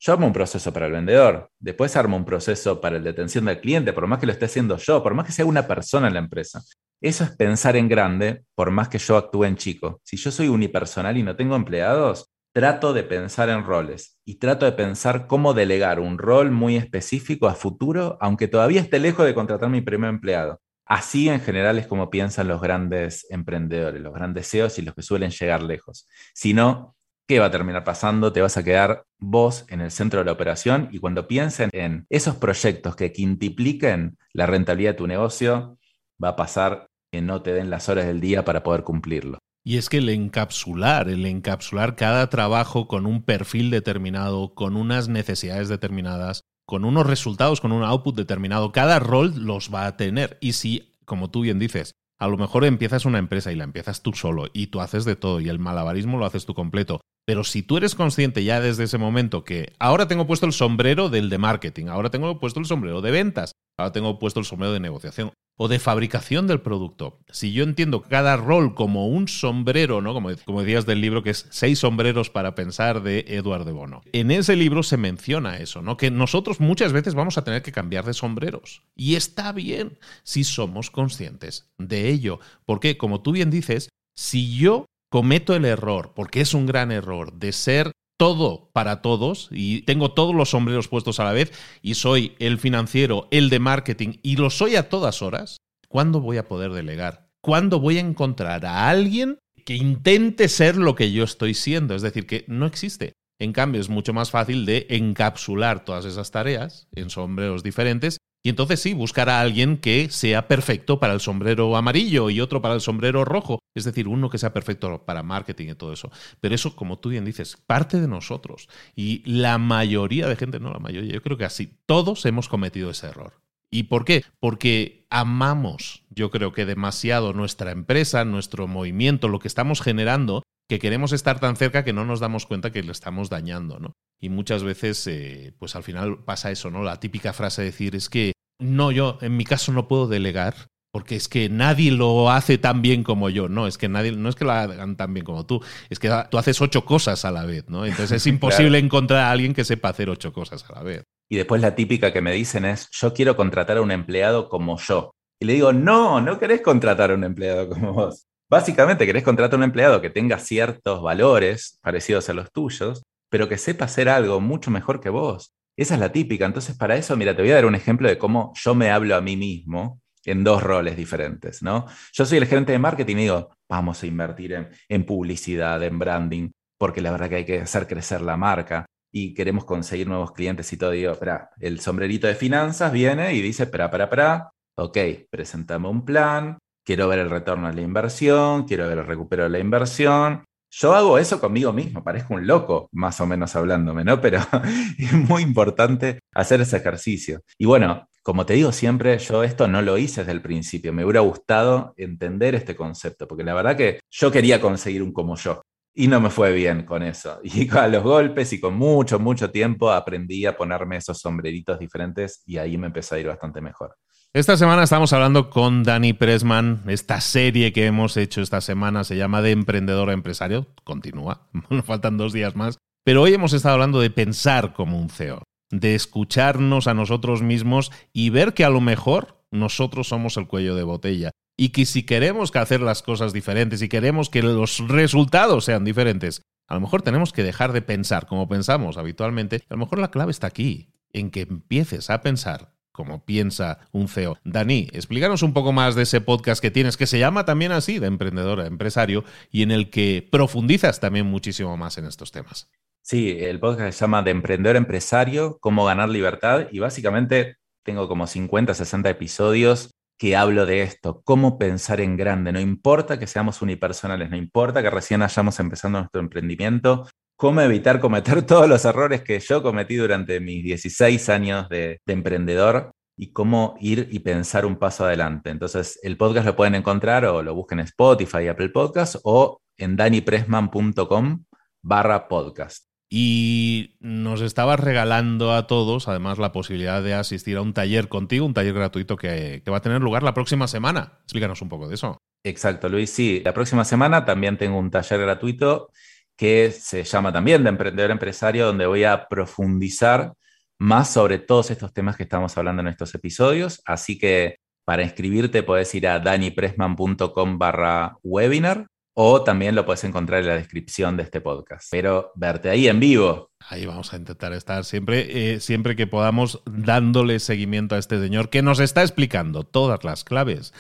yo 0.05 0.11
armo 0.11 0.27
un 0.27 0.33
proceso 0.33 0.73
para 0.73 0.87
el 0.87 0.91
vendedor, 0.91 1.49
después 1.59 1.95
armo 1.95 2.17
un 2.17 2.25
proceso 2.25 2.81
para 2.81 2.97
el 2.97 3.03
detención 3.05 3.45
del 3.45 3.61
cliente, 3.61 3.93
por 3.93 4.05
más 4.05 4.19
que 4.19 4.25
lo 4.25 4.33
esté 4.33 4.45
haciendo 4.45 4.75
yo, 4.75 5.01
por 5.01 5.13
más 5.13 5.25
que 5.25 5.31
sea 5.31 5.45
una 5.45 5.65
persona 5.65 6.07
en 6.07 6.13
la 6.15 6.19
empresa. 6.19 6.61
Eso 6.99 7.23
es 7.23 7.31
pensar 7.31 7.77
en 7.77 7.87
grande, 7.87 8.43
por 8.53 8.69
más 8.69 8.89
que 8.89 8.97
yo 8.97 9.15
actúe 9.15 9.45
en 9.45 9.55
chico. 9.55 10.01
Si 10.03 10.17
yo 10.17 10.29
soy 10.29 10.49
unipersonal 10.49 11.15
y 11.15 11.23
no 11.23 11.37
tengo 11.37 11.55
empleados, 11.55 12.32
trato 12.53 12.93
de 12.93 13.03
pensar 13.03 13.49
en 13.49 13.63
roles 13.63 14.19
y 14.25 14.35
trato 14.35 14.65
de 14.65 14.73
pensar 14.73 15.25
cómo 15.27 15.55
delegar 15.55 15.99
un 15.99 16.19
rol 16.19 16.51
muy 16.51 16.77
específico 16.77 17.47
a 17.47 17.55
futuro, 17.55 18.17
aunque 18.21 18.47
todavía 18.47 18.79
esté 18.79 18.99
lejos 18.99 19.25
de 19.25 19.33
contratar 19.33 19.69
mi 19.69 19.81
primer 19.81 20.11
empleado. 20.11 20.61
Así 20.85 21.29
en 21.29 21.41
general 21.41 21.79
es 21.79 21.87
como 21.87 22.11
piensan 22.11 22.47
los 22.47 22.61
grandes 22.61 23.25
emprendedores, 23.31 24.01
los 24.01 24.13
grandes 24.13 24.49
CEOs 24.49 24.77
y 24.77 24.83
los 24.83 24.93
que 24.93 25.01
suelen 25.01 25.31
llegar 25.31 25.63
lejos. 25.63 26.07
Si 26.35 26.53
no, 26.53 26.95
¿qué 27.27 27.39
va 27.39 27.47
a 27.47 27.51
terminar 27.51 27.83
pasando? 27.83 28.31
Te 28.31 28.41
vas 28.41 28.57
a 28.57 28.63
quedar 28.63 29.03
vos 29.17 29.65
en 29.69 29.81
el 29.81 29.89
centro 29.89 30.19
de 30.19 30.25
la 30.25 30.33
operación 30.33 30.89
y 30.91 30.99
cuando 30.99 31.27
piensen 31.27 31.71
en 31.73 32.05
esos 32.09 32.35
proyectos 32.35 32.95
que 32.95 33.11
quintipliquen 33.11 34.17
la 34.31 34.45
rentabilidad 34.45 34.91
de 34.91 34.97
tu 34.97 35.07
negocio, 35.07 35.79
va 36.23 36.29
a 36.29 36.35
pasar 36.35 36.87
que 37.11 37.21
no 37.21 37.41
te 37.41 37.53
den 37.53 37.71
las 37.71 37.89
horas 37.89 38.05
del 38.05 38.19
día 38.21 38.45
para 38.45 38.61
poder 38.61 38.83
cumplirlo. 38.83 39.39
Y 39.65 39.77
es 39.77 39.87
que 39.87 39.99
el 39.99 40.09
encapsular, 40.09 41.07
el 41.07 41.25
encapsular 41.25 41.95
cada 41.95 42.29
trabajo 42.29 42.87
con 42.87 43.05
un 43.05 43.23
perfil 43.23 43.69
determinado, 43.69 44.53
con 44.55 44.75
unas 44.75 45.07
necesidades 45.07 45.69
determinadas, 45.69 46.41
con 46.65 46.83
unos 46.83 47.07
resultados, 47.07 47.61
con 47.61 47.71
un 47.71 47.83
output 47.83 48.15
determinado, 48.15 48.73
cada 48.73 48.99
rol 48.99 49.33
los 49.45 49.73
va 49.73 49.87
a 49.87 49.95
tener. 49.95 50.37
Y 50.41 50.53
si, 50.53 50.97
como 51.05 51.31
tú 51.31 51.41
bien 51.41 51.59
dices, 51.59 51.93
a 52.19 52.27
lo 52.27 52.37
mejor 52.37 52.65
empiezas 52.65 53.05
una 53.05 53.19
empresa 53.19 53.51
y 53.51 53.55
la 53.55 53.63
empiezas 53.63 54.01
tú 54.01 54.13
solo 54.13 54.47
y 54.53 54.67
tú 54.67 54.81
haces 54.81 55.05
de 55.05 55.15
todo 55.15 55.39
y 55.39 55.47
el 55.47 55.59
malabarismo 55.59 56.17
lo 56.17 56.25
haces 56.25 56.45
tú 56.45 56.53
completo. 56.53 56.99
Pero 57.25 57.45
si 57.45 57.63
tú 57.63 57.77
eres 57.77 57.95
consciente 57.95 58.43
ya 58.43 58.59
desde 58.59 58.83
ese 58.83 58.97
momento 58.97 59.45
que 59.45 59.73
ahora 59.79 60.09
tengo 60.09 60.27
puesto 60.27 60.45
el 60.45 60.51
sombrero 60.51 61.09
del 61.09 61.29
de 61.29 61.37
marketing, 61.37 61.87
ahora 61.87 62.11
tengo 62.11 62.37
puesto 62.39 62.59
el 62.59 62.65
sombrero 62.65 63.01
de 63.01 63.11
ventas, 63.11 63.53
ahora 63.77 63.91
tengo 63.91 64.19
puesto 64.19 64.39
el 64.39 64.45
sombrero 64.45 64.73
de 64.73 64.79
negociación, 64.79 65.31
o 65.55 65.67
de 65.67 65.79
fabricación 65.79 66.47
del 66.47 66.61
producto. 66.61 67.19
Si 67.29 67.53
yo 67.53 67.63
entiendo 67.63 68.01
cada 68.01 68.37
rol 68.37 68.73
como 68.73 69.07
un 69.07 69.27
sombrero, 69.27 70.01
¿no? 70.01 70.13
Como, 70.13 70.29
como 70.45 70.61
decías 70.61 70.85
del 70.85 71.01
libro 71.01 71.23
que 71.23 71.29
es 71.29 71.45
Seis 71.51 71.79
sombreros 71.79 72.29
para 72.29 72.55
pensar 72.55 73.03
de 73.03 73.25
Eduardo 73.27 73.65
de 73.65 73.71
Bono. 73.71 74.01
En 74.13 74.31
ese 74.31 74.55
libro 74.55 74.83
se 74.83 74.97
menciona 74.97 75.57
eso, 75.57 75.81
¿no? 75.81 75.97
Que 75.97 76.09
nosotros 76.09 76.59
muchas 76.59 76.91
veces 76.91 77.13
vamos 77.13 77.37
a 77.37 77.43
tener 77.43 77.61
que 77.61 77.71
cambiar 77.71 78.05
de 78.05 78.13
sombreros. 78.13 78.83
Y 78.95 79.15
está 79.15 79.51
bien 79.51 79.99
si 80.23 80.43
somos 80.43 80.89
conscientes 80.89 81.67
de 81.77 82.09
ello. 82.09 82.39
Porque, 82.65 82.97
como 82.97 83.21
tú 83.21 83.31
bien 83.31 83.51
dices, 83.51 83.89
si 84.15 84.57
yo 84.57 84.85
cometo 85.11 85.55
el 85.55 85.65
error, 85.65 86.13
porque 86.15 86.41
es 86.41 86.55
un 86.55 86.65
gran 86.65 86.91
error, 86.91 87.33
de 87.33 87.51
ser 87.51 87.91
todo 88.17 88.69
para 88.73 89.01
todos 89.01 89.49
y 89.51 89.81
tengo 89.81 90.11
todos 90.11 90.35
los 90.35 90.51
sombreros 90.51 90.87
puestos 90.87 91.19
a 91.19 91.25
la 91.25 91.33
vez 91.33 91.51
y 91.81 91.95
soy 91.95 92.35
el 92.39 92.57
financiero, 92.57 93.27
el 93.31 93.49
de 93.49 93.59
marketing 93.59 94.19
y 94.21 94.37
lo 94.37 94.49
soy 94.49 94.75
a 94.75 94.89
todas 94.89 95.21
horas, 95.21 95.57
¿cuándo 95.87 96.21
voy 96.21 96.37
a 96.37 96.47
poder 96.47 96.71
delegar? 96.71 97.29
¿Cuándo 97.41 97.79
voy 97.79 97.97
a 97.97 98.01
encontrar 98.01 98.65
a 98.65 98.89
alguien 98.89 99.39
que 99.65 99.75
intente 99.75 100.47
ser 100.47 100.77
lo 100.77 100.95
que 100.95 101.11
yo 101.11 101.23
estoy 101.23 101.53
siendo? 101.53 101.95
Es 101.95 102.01
decir, 102.01 102.25
que 102.25 102.45
no 102.47 102.65
existe. 102.65 103.13
En 103.39 103.51
cambio, 103.51 103.81
es 103.81 103.89
mucho 103.89 104.13
más 104.13 104.31
fácil 104.31 104.65
de 104.65 104.87
encapsular 104.89 105.83
todas 105.83 106.05
esas 106.05 106.31
tareas 106.31 106.87
en 106.93 107.09
sombreros 107.09 107.63
diferentes 107.63 108.17
y 108.45 108.49
entonces 108.49 108.81
sí, 108.81 108.93
buscar 108.93 109.29
a 109.29 109.39
alguien 109.39 109.77
que 109.77 110.09
sea 110.09 110.49
perfecto 110.49 110.99
para 110.99 111.13
el 111.13 111.21
sombrero 111.21 111.77
amarillo 111.77 112.29
y 112.29 112.41
otro 112.41 112.61
para 112.61 112.73
el 112.73 112.81
sombrero 112.81 113.23
rojo. 113.23 113.59
Es 113.73 113.85
decir, 113.85 114.09
uno 114.09 114.29
que 114.29 114.37
sea 114.37 114.51
perfecto 114.51 115.05
para 115.05 115.23
marketing 115.23 115.69
y 115.69 115.75
todo 115.75 115.93
eso. 115.93 116.11
Pero 116.41 116.53
eso, 116.53 116.75
como 116.75 116.99
tú 116.99 117.07
bien 117.09 117.23
dices, 117.23 117.55
parte 117.55 118.01
de 118.01 118.07
nosotros. 118.09 118.67
Y 118.97 119.23
la 119.25 119.57
mayoría 119.57 120.27
de 120.27 120.35
gente, 120.35 120.59
no 120.59 120.71
la 120.71 120.79
mayoría, 120.79 121.13
yo 121.13 121.21
creo 121.21 121.37
que 121.37 121.45
así, 121.45 121.77
todos 121.85 122.25
hemos 122.25 122.49
cometido 122.49 122.89
ese 122.89 123.07
error. 123.07 123.39
¿Y 123.71 123.83
por 123.83 124.03
qué? 124.03 124.25
Porque 124.41 125.07
amamos, 125.09 126.03
yo 126.09 126.29
creo 126.29 126.51
que 126.51 126.65
demasiado 126.65 127.31
nuestra 127.31 127.71
empresa, 127.71 128.25
nuestro 128.25 128.67
movimiento, 128.67 129.29
lo 129.29 129.39
que 129.39 129.47
estamos 129.47 129.81
generando, 129.81 130.43
que 130.67 130.79
queremos 130.79 131.13
estar 131.13 131.39
tan 131.39 131.55
cerca 131.55 131.83
que 131.83 131.93
no 131.93 132.05
nos 132.05 132.19
damos 132.19 132.45
cuenta 132.45 132.71
que 132.71 132.83
le 132.83 132.91
estamos 132.91 133.29
dañando, 133.29 133.79
¿no? 133.79 133.93
Y 134.19 134.29
muchas 134.29 134.63
veces, 134.63 135.05
eh, 135.07 135.53
pues 135.59 135.75
al 135.75 135.83
final 135.83 136.23
pasa 136.23 136.51
eso, 136.51 136.71
¿no? 136.71 136.83
La 136.83 136.99
típica 136.99 137.33
frase 137.33 137.61
de 137.61 137.71
decir 137.71 137.95
es 137.95 138.09
que 138.09 138.32
no, 138.59 138.91
yo 138.91 139.17
en 139.21 139.37
mi 139.37 139.45
caso 139.45 139.71
no 139.71 139.87
puedo 139.87 140.07
delegar 140.07 140.55
porque 140.93 141.15
es 141.15 141.27
que 141.27 141.49
nadie 141.49 141.91
lo 141.91 142.29
hace 142.29 142.59
tan 142.59 142.83
bien 142.83 143.03
como 143.03 143.29
yo. 143.29 143.49
No, 143.49 143.65
es 143.65 143.79
que 143.79 143.89
nadie, 143.89 144.11
no 144.11 144.29
es 144.29 144.35
que 144.35 144.45
lo 144.45 144.51
hagan 144.51 144.95
tan 144.95 145.11
bien 145.11 145.25
como 145.25 145.43
tú, 145.43 145.59
es 145.89 145.97
que 145.97 146.09
tú 146.29 146.37
haces 146.37 146.61
ocho 146.61 146.85
cosas 146.85 147.25
a 147.25 147.31
la 147.31 147.45
vez, 147.45 147.67
¿no? 147.67 147.83
Entonces 147.83 148.17
es 148.17 148.27
imposible 148.27 148.77
encontrar 148.77 149.21
a 149.21 149.31
alguien 149.31 149.55
que 149.55 149.65
sepa 149.65 149.89
hacer 149.89 150.09
ocho 150.09 150.31
cosas 150.31 150.63
a 150.69 150.73
la 150.75 150.83
vez. 150.83 151.03
Y 151.31 151.37
después 151.37 151.61
la 151.61 151.73
típica 151.73 152.13
que 152.13 152.21
me 152.21 152.31
dicen 152.31 152.63
es, 152.63 152.89
yo 152.91 153.11
quiero 153.11 153.35
contratar 153.35 153.77
a 153.77 153.81
un 153.81 153.89
empleado 153.89 154.49
como 154.49 154.77
yo. 154.77 155.09
Y 155.41 155.45
le 155.45 155.53
digo, 155.53 155.73
no, 155.73 156.21
no 156.21 156.37
querés 156.37 156.61
contratar 156.61 157.09
a 157.09 157.15
un 157.15 157.23
empleado 157.23 157.69
como 157.69 157.93
vos. 157.93 158.27
Básicamente 158.51 159.07
querés 159.07 159.23
contratar 159.23 159.55
a 159.55 159.57
un 159.57 159.63
empleado 159.63 159.99
que 159.99 160.11
tenga 160.11 160.37
ciertos 160.37 161.01
valores 161.01 161.79
parecidos 161.81 162.29
a 162.29 162.33
los 162.33 162.51
tuyos, 162.51 163.01
pero 163.31 163.49
que 163.49 163.57
sepa 163.57 163.85
hacer 163.85 164.09
algo 164.09 164.39
mucho 164.39 164.69
mejor 164.69 165.01
que 165.01 165.09
vos. 165.09 165.53
Esa 165.75 165.95
es 165.95 165.99
la 165.99 166.11
típica. 166.11 166.45
Entonces, 166.45 166.75
para 166.75 166.95
eso, 166.95 167.15
mira, 167.17 167.35
te 167.35 167.41
voy 167.41 167.51
a 167.51 167.55
dar 167.55 167.65
un 167.65 167.75
ejemplo 167.75 168.07
de 168.07 168.17
cómo 168.17 168.53
yo 168.55 168.75
me 168.75 168.91
hablo 168.91 169.15
a 169.15 169.21
mí 169.21 169.35
mismo 169.35 170.01
en 170.25 170.43
dos 170.43 170.63
roles 170.63 170.95
diferentes, 170.95 171.61
¿no? 171.61 171.85
Yo 172.13 172.25
soy 172.25 172.37
el 172.37 172.45
gerente 172.45 172.71
de 172.71 172.79
marketing 172.79 173.15
y 173.17 173.21
digo, 173.21 173.49
vamos 173.69 174.01
a 174.03 174.07
invertir 174.07 174.69
en, 174.87 175.05
publicidad, 175.05 175.81
en 175.83 175.99
branding, 175.99 176.49
porque 176.77 177.01
la 177.01 177.11
verdad 177.11 177.29
que 177.29 177.35
hay 177.35 177.45
que 177.45 177.61
hacer 177.61 177.87
crecer 177.87 178.21
la 178.21 178.37
marca 178.37 178.85
y 179.11 179.33
queremos 179.33 179.65
conseguir 179.65 180.07
nuevos 180.07 180.31
clientes 180.31 180.71
y 180.71 180.77
todo. 180.77 180.91
Digo, 180.91 181.11
espera, 181.11 181.49
el 181.59 181.79
sombrerito 181.79 182.27
de 182.27 182.35
finanzas 182.35 182.91
viene 182.91 183.33
y 183.33 183.41
dice, 183.41 183.63
espera, 183.63 183.85
espera, 183.85 184.05
espera, 184.05 184.51
ok, 184.77 184.97
presentame 185.29 185.87
un 185.87 186.05
plan, 186.05 186.57
quiero 186.85 187.07
ver 187.07 187.19
el 187.19 187.29
retorno 187.29 187.67
de 187.67 187.75
la 187.75 187.81
inversión, 187.81 188.65
quiero 188.65 188.87
ver 188.87 188.99
el 188.99 189.05
recupero 189.05 189.43
de 189.43 189.49
la 189.49 189.59
inversión. 189.59 190.45
Yo 190.75 190.95
hago 190.95 191.19
eso 191.19 191.39
conmigo 191.39 191.71
mismo, 191.71 192.03
parezco 192.03 192.33
un 192.33 192.47
loco, 192.47 192.89
más 192.93 193.21
o 193.21 193.27
menos 193.27 193.55
hablándome, 193.55 194.03
¿no? 194.03 194.19
Pero 194.19 194.39
es 194.97 195.13
muy 195.13 195.43
importante 195.43 196.19
hacer 196.33 196.61
ese 196.61 196.77
ejercicio. 196.77 197.41
Y 197.59 197.65
bueno, 197.65 198.07
como 198.23 198.47
te 198.47 198.55
digo 198.55 198.71
siempre, 198.71 199.19
yo 199.19 199.43
esto 199.43 199.67
no 199.67 199.83
lo 199.83 199.99
hice 199.99 200.21
desde 200.21 200.31
el 200.31 200.41
principio. 200.41 200.91
Me 200.91 201.03
hubiera 201.05 201.19
gustado 201.19 201.93
entender 201.95 202.55
este 202.55 202.75
concepto, 202.75 203.27
porque 203.27 203.43
la 203.43 203.53
verdad 203.53 203.77
que 203.77 203.99
yo 204.09 204.31
quería 204.31 204.59
conseguir 204.59 205.03
un 205.03 205.13
como 205.13 205.35
yo. 205.35 205.61
Y 205.93 206.07
no 206.07 206.19
me 206.19 206.31
fue 206.31 206.51
bien 206.51 206.85
con 206.85 207.03
eso. 207.03 207.39
Y 207.43 207.69
a 207.69 207.87
los 207.87 208.01
golpes 208.01 208.51
y 208.53 208.59
con 208.59 208.73
mucho, 208.73 209.19
mucho 209.19 209.51
tiempo 209.51 209.91
aprendí 209.91 210.47
a 210.47 210.57
ponerme 210.57 210.97
esos 210.97 211.19
sombreritos 211.19 211.77
diferentes 211.77 212.41
y 212.47 212.57
ahí 212.57 212.79
me 212.79 212.87
empezó 212.87 213.13
a 213.13 213.19
ir 213.19 213.27
bastante 213.27 213.61
mejor. 213.61 213.95
Esta 214.35 214.57
semana 214.57 214.81
estamos 214.81 215.13
hablando 215.13 215.51
con 215.51 215.83
Dani 215.83 216.13
Pressman. 216.13 216.81
Esta 216.87 217.21
serie 217.21 217.71
que 217.71 217.85
hemos 217.85 218.17
hecho 218.17 218.41
esta 218.41 218.61
semana 218.61 219.03
se 219.03 219.15
llama 219.15 219.43
De 219.43 219.51
Emprendedor 219.51 220.09
a 220.09 220.13
Empresario. 220.13 220.65
Continúa, 220.83 221.47
nos 221.69 221.85
faltan 221.85 222.17
dos 222.17 222.33
días 222.33 222.55
más. 222.55 222.79
Pero 223.05 223.21
hoy 223.21 223.35
hemos 223.35 223.53
estado 223.53 223.75
hablando 223.75 223.99
de 223.99 224.09
pensar 224.09 224.73
como 224.73 224.99
un 224.99 225.11
CEO 225.11 225.43
de 225.69 225.93
escucharnos 225.93 226.87
a 226.87 226.95
nosotros 226.95 227.43
mismos 227.43 227.91
y 228.11 228.31
ver 228.31 228.55
que 228.55 228.65
a 228.65 228.71
lo 228.71 228.81
mejor 228.81 229.45
nosotros 229.51 230.07
somos 230.07 230.35
el 230.37 230.47
cuello 230.47 230.73
de 230.73 230.81
botella. 230.81 231.29
Y 231.55 231.69
que 231.69 231.85
si 231.85 232.01
queremos 232.01 232.49
que 232.49 232.57
hacer 232.57 232.81
las 232.81 233.03
cosas 233.03 233.33
diferentes 233.33 233.83
y 233.83 233.87
queremos 233.87 234.31
que 234.31 234.41
los 234.41 234.79
resultados 234.87 235.65
sean 235.65 235.83
diferentes, 235.83 236.41
a 236.67 236.73
lo 236.73 236.81
mejor 236.81 237.03
tenemos 237.03 237.33
que 237.33 237.43
dejar 237.43 237.71
de 237.71 237.83
pensar 237.83 238.25
como 238.25 238.47
pensamos 238.47 238.97
habitualmente. 238.97 239.57
A 239.69 239.75
lo 239.75 239.77
mejor 239.77 239.99
la 239.99 240.09
clave 240.09 240.31
está 240.31 240.47
aquí, 240.47 240.91
en 241.11 241.29
que 241.29 241.41
empieces 241.41 242.09
a 242.09 242.23
pensar 242.23 242.73
como 242.93 243.25
piensa 243.25 243.79
un 243.91 244.07
CEO. 244.07 244.37
Dani, 244.45 244.87
explícanos 244.93 245.43
un 245.43 245.51
poco 245.51 245.73
más 245.73 245.95
de 245.95 246.03
ese 246.03 246.21
podcast 246.21 246.61
que 246.61 246.71
tienes, 246.71 246.95
que 246.95 247.07
se 247.07 247.19
llama 247.19 247.43
también 247.43 247.73
así, 247.73 247.99
de 247.99 248.07
emprendedor 248.07 248.61
a 248.61 248.67
empresario, 248.67 249.25
y 249.51 249.63
en 249.63 249.71
el 249.71 249.89
que 249.89 250.25
profundizas 250.31 251.01
también 251.01 251.25
muchísimo 251.25 251.75
más 251.75 251.97
en 251.97 252.05
estos 252.05 252.31
temas. 252.31 252.69
Sí, 253.01 253.35
el 253.37 253.59
podcast 253.59 253.93
se 253.93 253.99
llama 253.99 254.23
De 254.23 254.31
Emprendedor 254.31 254.77
Empresario, 254.77 255.57
Cómo 255.59 255.83
Ganar 255.83 256.07
Libertad 256.07 256.67
y 256.71 256.79
básicamente 256.79 257.57
tengo 257.83 258.07
como 258.07 258.27
50, 258.27 258.73
60 258.73 259.09
episodios 259.09 259.91
que 260.17 260.37
hablo 260.37 260.65
de 260.65 260.83
esto, 260.83 261.21
cómo 261.25 261.57
pensar 261.57 261.99
en 261.99 262.15
grande, 262.15 262.53
no 262.53 262.59
importa 262.61 263.19
que 263.19 263.27
seamos 263.27 263.61
unipersonales, 263.61 264.29
no 264.29 264.37
importa 264.37 264.81
que 264.81 264.89
recién 264.89 265.21
hayamos 265.21 265.59
empezando 265.59 265.99
nuestro 265.99 266.21
emprendimiento, 266.21 267.09
cómo 267.35 267.61
evitar 267.61 267.99
cometer 267.99 268.41
todos 268.45 268.67
los 268.67 268.85
errores 268.85 269.21
que 269.21 269.39
yo 269.39 269.61
cometí 269.61 269.95
durante 269.95 270.39
mis 270.39 270.63
16 270.63 271.29
años 271.29 271.69
de, 271.69 271.99
de 272.05 272.13
emprendedor 272.13 272.91
y 273.17 273.31
cómo 273.31 273.75
ir 273.79 274.07
y 274.11 274.19
pensar 274.19 274.65
un 274.65 274.77
paso 274.77 275.05
adelante. 275.05 275.49
Entonces, 275.49 275.99
el 276.03 276.17
podcast 276.17 276.45
lo 276.45 276.55
pueden 276.55 276.75
encontrar 276.75 277.25
o 277.25 277.41
lo 277.41 277.53
busquen 277.53 277.79
en 277.79 277.85
Spotify, 277.85 278.47
Apple 278.47 278.69
Podcasts 278.69 279.19
o 279.23 279.59
en 279.77 279.95
danipressman.com 279.95 281.43
barra 281.81 282.27
podcast. 282.27 282.87
Y 283.15 283.95
nos 283.99 284.41
estabas 284.41 284.79
regalando 284.79 285.53
a 285.53 285.67
todos, 285.67 286.07
además, 286.07 286.39
la 286.39 286.51
posibilidad 286.51 287.03
de 287.03 287.13
asistir 287.13 287.57
a 287.57 287.61
un 287.61 287.71
taller 287.71 288.09
contigo, 288.09 288.43
un 288.43 288.55
taller 288.55 288.73
gratuito 288.73 289.17
que, 289.17 289.61
va 289.71 289.77
a 289.77 289.81
tener 289.81 290.01
lugar 290.01 290.23
la 290.23 290.33
próxima 290.33 290.67
semana. 290.67 291.19
Explícanos 291.21 291.61
un 291.61 291.69
poco 291.69 291.87
de 291.87 291.93
eso. 291.93 292.17
Exacto, 292.43 292.89
Luis. 292.89 293.11
Sí, 293.11 293.39
la 293.45 293.53
próxima 293.53 293.85
semana 293.85 294.25
también 294.25 294.57
tengo 294.57 294.79
un 294.79 294.89
taller 294.89 295.19
gratuito 295.19 295.91
que 296.37 296.71
se 296.71 297.03
llama 297.03 297.31
también 297.31 297.63
de 297.63 297.69
Emprendedor 297.69 298.11
Empresario, 298.11 298.65
donde 298.67 298.85
voy 298.85 299.03
a 299.03 299.27
profundizar 299.27 300.33
más 300.79 301.11
sobre 301.11 301.39
todos 301.39 301.71
estos 301.71 301.93
temas 301.93 302.17
que 302.17 302.23
estamos 302.23 302.57
hablando 302.57 302.81
en 302.81 302.87
estos 302.89 303.13
episodios. 303.15 303.81
Así 303.85 304.17
que 304.17 304.57
para 304.85 305.03
inscribirte 305.03 305.63
puedes 305.63 305.93
ir 305.95 306.07
a 306.07 306.19
danipressman.com 306.19 307.57
barra 307.57 308.17
webinar 308.23 308.87
o 309.15 309.43
también 309.43 309.75
lo 309.75 309.85
puedes 309.85 310.03
encontrar 310.03 310.41
en 310.41 310.47
la 310.47 310.55
descripción 310.55 311.15
de 311.17 311.23
este 311.23 311.39
podcast. 311.39 311.87
Pero 311.91 312.31
verte 312.35 312.69
ahí 312.69 312.87
en 312.87 312.99
vivo. 312.99 313.51
Ahí 313.69 313.85
vamos 313.85 314.11
a 314.13 314.17
intentar 314.17 314.53
estar 314.53 314.83
siempre, 314.83 315.53
eh, 315.53 315.59
siempre 315.59 315.95
que 315.95 316.07
podamos, 316.07 316.61
dándole 316.65 317.39
seguimiento 317.39 317.95
a 317.95 317.99
este 317.99 318.19
señor 318.19 318.49
que 318.49 318.63
nos 318.63 318.79
está 318.79 319.03
explicando 319.03 319.63
todas 319.63 320.03
las 320.03 320.23
claves 320.23 320.73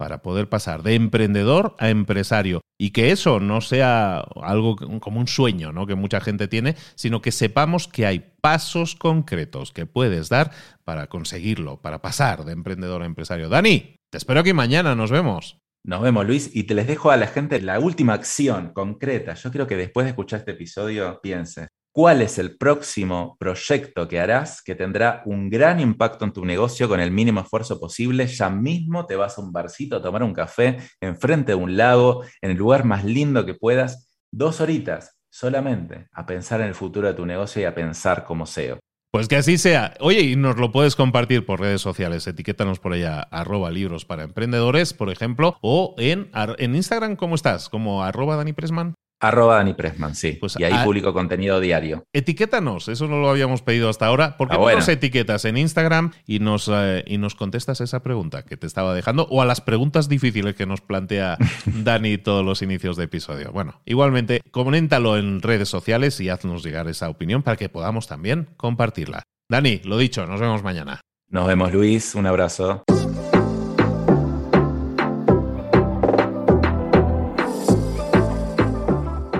para 0.00 0.22
poder 0.22 0.48
pasar 0.48 0.82
de 0.82 0.94
emprendedor 0.94 1.76
a 1.78 1.90
empresario 1.90 2.62
y 2.78 2.92
que 2.92 3.10
eso 3.10 3.38
no 3.38 3.60
sea 3.60 4.20
algo 4.40 4.76
como 4.98 5.20
un 5.20 5.28
sueño 5.28 5.72
¿no? 5.72 5.86
que 5.86 5.94
mucha 5.94 6.22
gente 6.22 6.48
tiene, 6.48 6.74
sino 6.94 7.20
que 7.20 7.32
sepamos 7.32 7.86
que 7.86 8.06
hay 8.06 8.32
pasos 8.40 8.94
concretos 8.96 9.72
que 9.72 9.84
puedes 9.84 10.30
dar 10.30 10.52
para 10.84 11.08
conseguirlo, 11.08 11.82
para 11.82 12.00
pasar 12.00 12.46
de 12.46 12.52
emprendedor 12.52 13.02
a 13.02 13.04
empresario. 13.04 13.50
Dani, 13.50 13.96
te 14.10 14.16
espero 14.16 14.40
aquí 14.40 14.54
mañana, 14.54 14.94
nos 14.94 15.10
vemos. 15.10 15.58
Nos 15.84 16.00
vemos, 16.00 16.26
Luis, 16.26 16.50
y 16.54 16.62
te 16.62 16.74
les 16.74 16.86
dejo 16.86 17.10
a 17.10 17.18
la 17.18 17.26
gente 17.26 17.60
la 17.60 17.78
última 17.78 18.14
acción 18.14 18.72
concreta. 18.72 19.34
Yo 19.34 19.50
quiero 19.50 19.66
que 19.66 19.76
después 19.76 20.06
de 20.06 20.10
escuchar 20.12 20.38
este 20.38 20.52
episodio 20.52 21.20
pienses, 21.22 21.68
¿cuál 22.00 22.22
es 22.22 22.38
el 22.38 22.56
próximo 22.56 23.36
proyecto 23.38 24.08
que 24.08 24.18
harás 24.18 24.62
que 24.62 24.74
tendrá 24.74 25.20
un 25.26 25.50
gran 25.50 25.80
impacto 25.80 26.24
en 26.24 26.32
tu 26.32 26.46
negocio 26.46 26.88
con 26.88 26.98
el 26.98 27.10
mínimo 27.10 27.42
esfuerzo 27.42 27.78
posible? 27.78 28.26
Ya 28.26 28.48
mismo 28.48 29.04
te 29.04 29.16
vas 29.16 29.36
a 29.36 29.42
un 29.42 29.52
barcito 29.52 29.96
a 29.96 30.02
tomar 30.02 30.22
un 30.22 30.32
café 30.32 30.78
enfrente 30.98 31.52
de 31.52 31.56
un 31.56 31.76
lago, 31.76 32.24
en 32.40 32.52
el 32.52 32.56
lugar 32.56 32.86
más 32.86 33.04
lindo 33.04 33.44
que 33.44 33.52
puedas, 33.52 34.08
dos 34.32 34.62
horitas 34.62 35.18
solamente 35.28 36.08
a 36.12 36.24
pensar 36.24 36.62
en 36.62 36.68
el 36.68 36.74
futuro 36.74 37.06
de 37.06 37.12
tu 37.12 37.26
negocio 37.26 37.60
y 37.60 37.66
a 37.66 37.74
pensar 37.74 38.24
como 38.24 38.46
SEO. 38.46 38.78
Pues 39.12 39.28
que 39.28 39.36
así 39.36 39.58
sea. 39.58 39.92
Oye, 40.00 40.22
y 40.22 40.36
nos 40.36 40.56
lo 40.56 40.72
puedes 40.72 40.96
compartir 40.96 41.44
por 41.44 41.60
redes 41.60 41.82
sociales. 41.82 42.26
Etiquétanos 42.26 42.80
por 42.80 42.94
allá, 42.94 43.20
arroba 43.20 43.70
libros 43.70 44.06
para 44.06 44.22
emprendedores, 44.22 44.94
por 44.94 45.10
ejemplo, 45.10 45.58
o 45.60 45.94
en, 45.98 46.30
en 46.56 46.74
Instagram, 46.74 47.16
¿cómo 47.16 47.34
estás? 47.34 47.68
Como 47.68 48.02
arroba 48.02 48.36
Dani 48.36 48.54
Pressman. 48.54 48.94
Arroba 49.20 49.56
Dani 49.56 49.74
Pressman, 49.74 50.14
sí. 50.14 50.32
Pues 50.32 50.58
y 50.58 50.64
ahí 50.64 50.84
publico 50.84 51.12
contenido 51.12 51.60
diario. 51.60 52.04
Etiquétanos, 52.12 52.88
eso 52.88 53.06
no 53.06 53.18
lo 53.20 53.28
habíamos 53.28 53.60
pedido 53.60 53.90
hasta 53.90 54.06
ahora. 54.06 54.36
¿Por 54.38 54.48
qué 54.48 54.56
ah, 54.56 54.58
no 54.58 54.72
nos 54.72 54.88
etiquetas 54.88 55.44
en 55.44 55.58
Instagram 55.58 56.12
y 56.26 56.38
nos, 56.38 56.70
eh, 56.72 57.04
y 57.06 57.18
nos 57.18 57.34
contestas 57.34 57.80
esa 57.82 58.02
pregunta 58.02 58.44
que 58.44 58.56
te 58.56 58.66
estaba 58.66 58.94
dejando 58.94 59.26
o 59.30 59.42
a 59.42 59.44
las 59.44 59.60
preguntas 59.60 60.08
difíciles 60.08 60.54
que 60.54 60.66
nos 60.66 60.80
plantea 60.80 61.36
Dani 61.66 62.16
todos 62.18 62.44
los 62.44 62.62
inicios 62.62 62.96
de 62.96 63.04
episodio? 63.04 63.52
Bueno, 63.52 63.80
igualmente, 63.84 64.40
coméntalo 64.50 65.18
en 65.18 65.42
redes 65.42 65.68
sociales 65.68 66.18
y 66.20 66.30
haznos 66.30 66.62
llegar 66.62 66.88
esa 66.88 67.10
opinión 67.10 67.42
para 67.42 67.56
que 67.56 67.68
podamos 67.68 68.08
también 68.08 68.48
compartirla. 68.56 69.22
Dani, 69.50 69.80
lo 69.84 69.98
dicho, 69.98 70.26
nos 70.26 70.40
vemos 70.40 70.62
mañana. 70.62 71.00
Nos 71.28 71.46
vemos, 71.46 71.72
Luis. 71.72 72.14
Un 72.14 72.26
abrazo. 72.26 72.84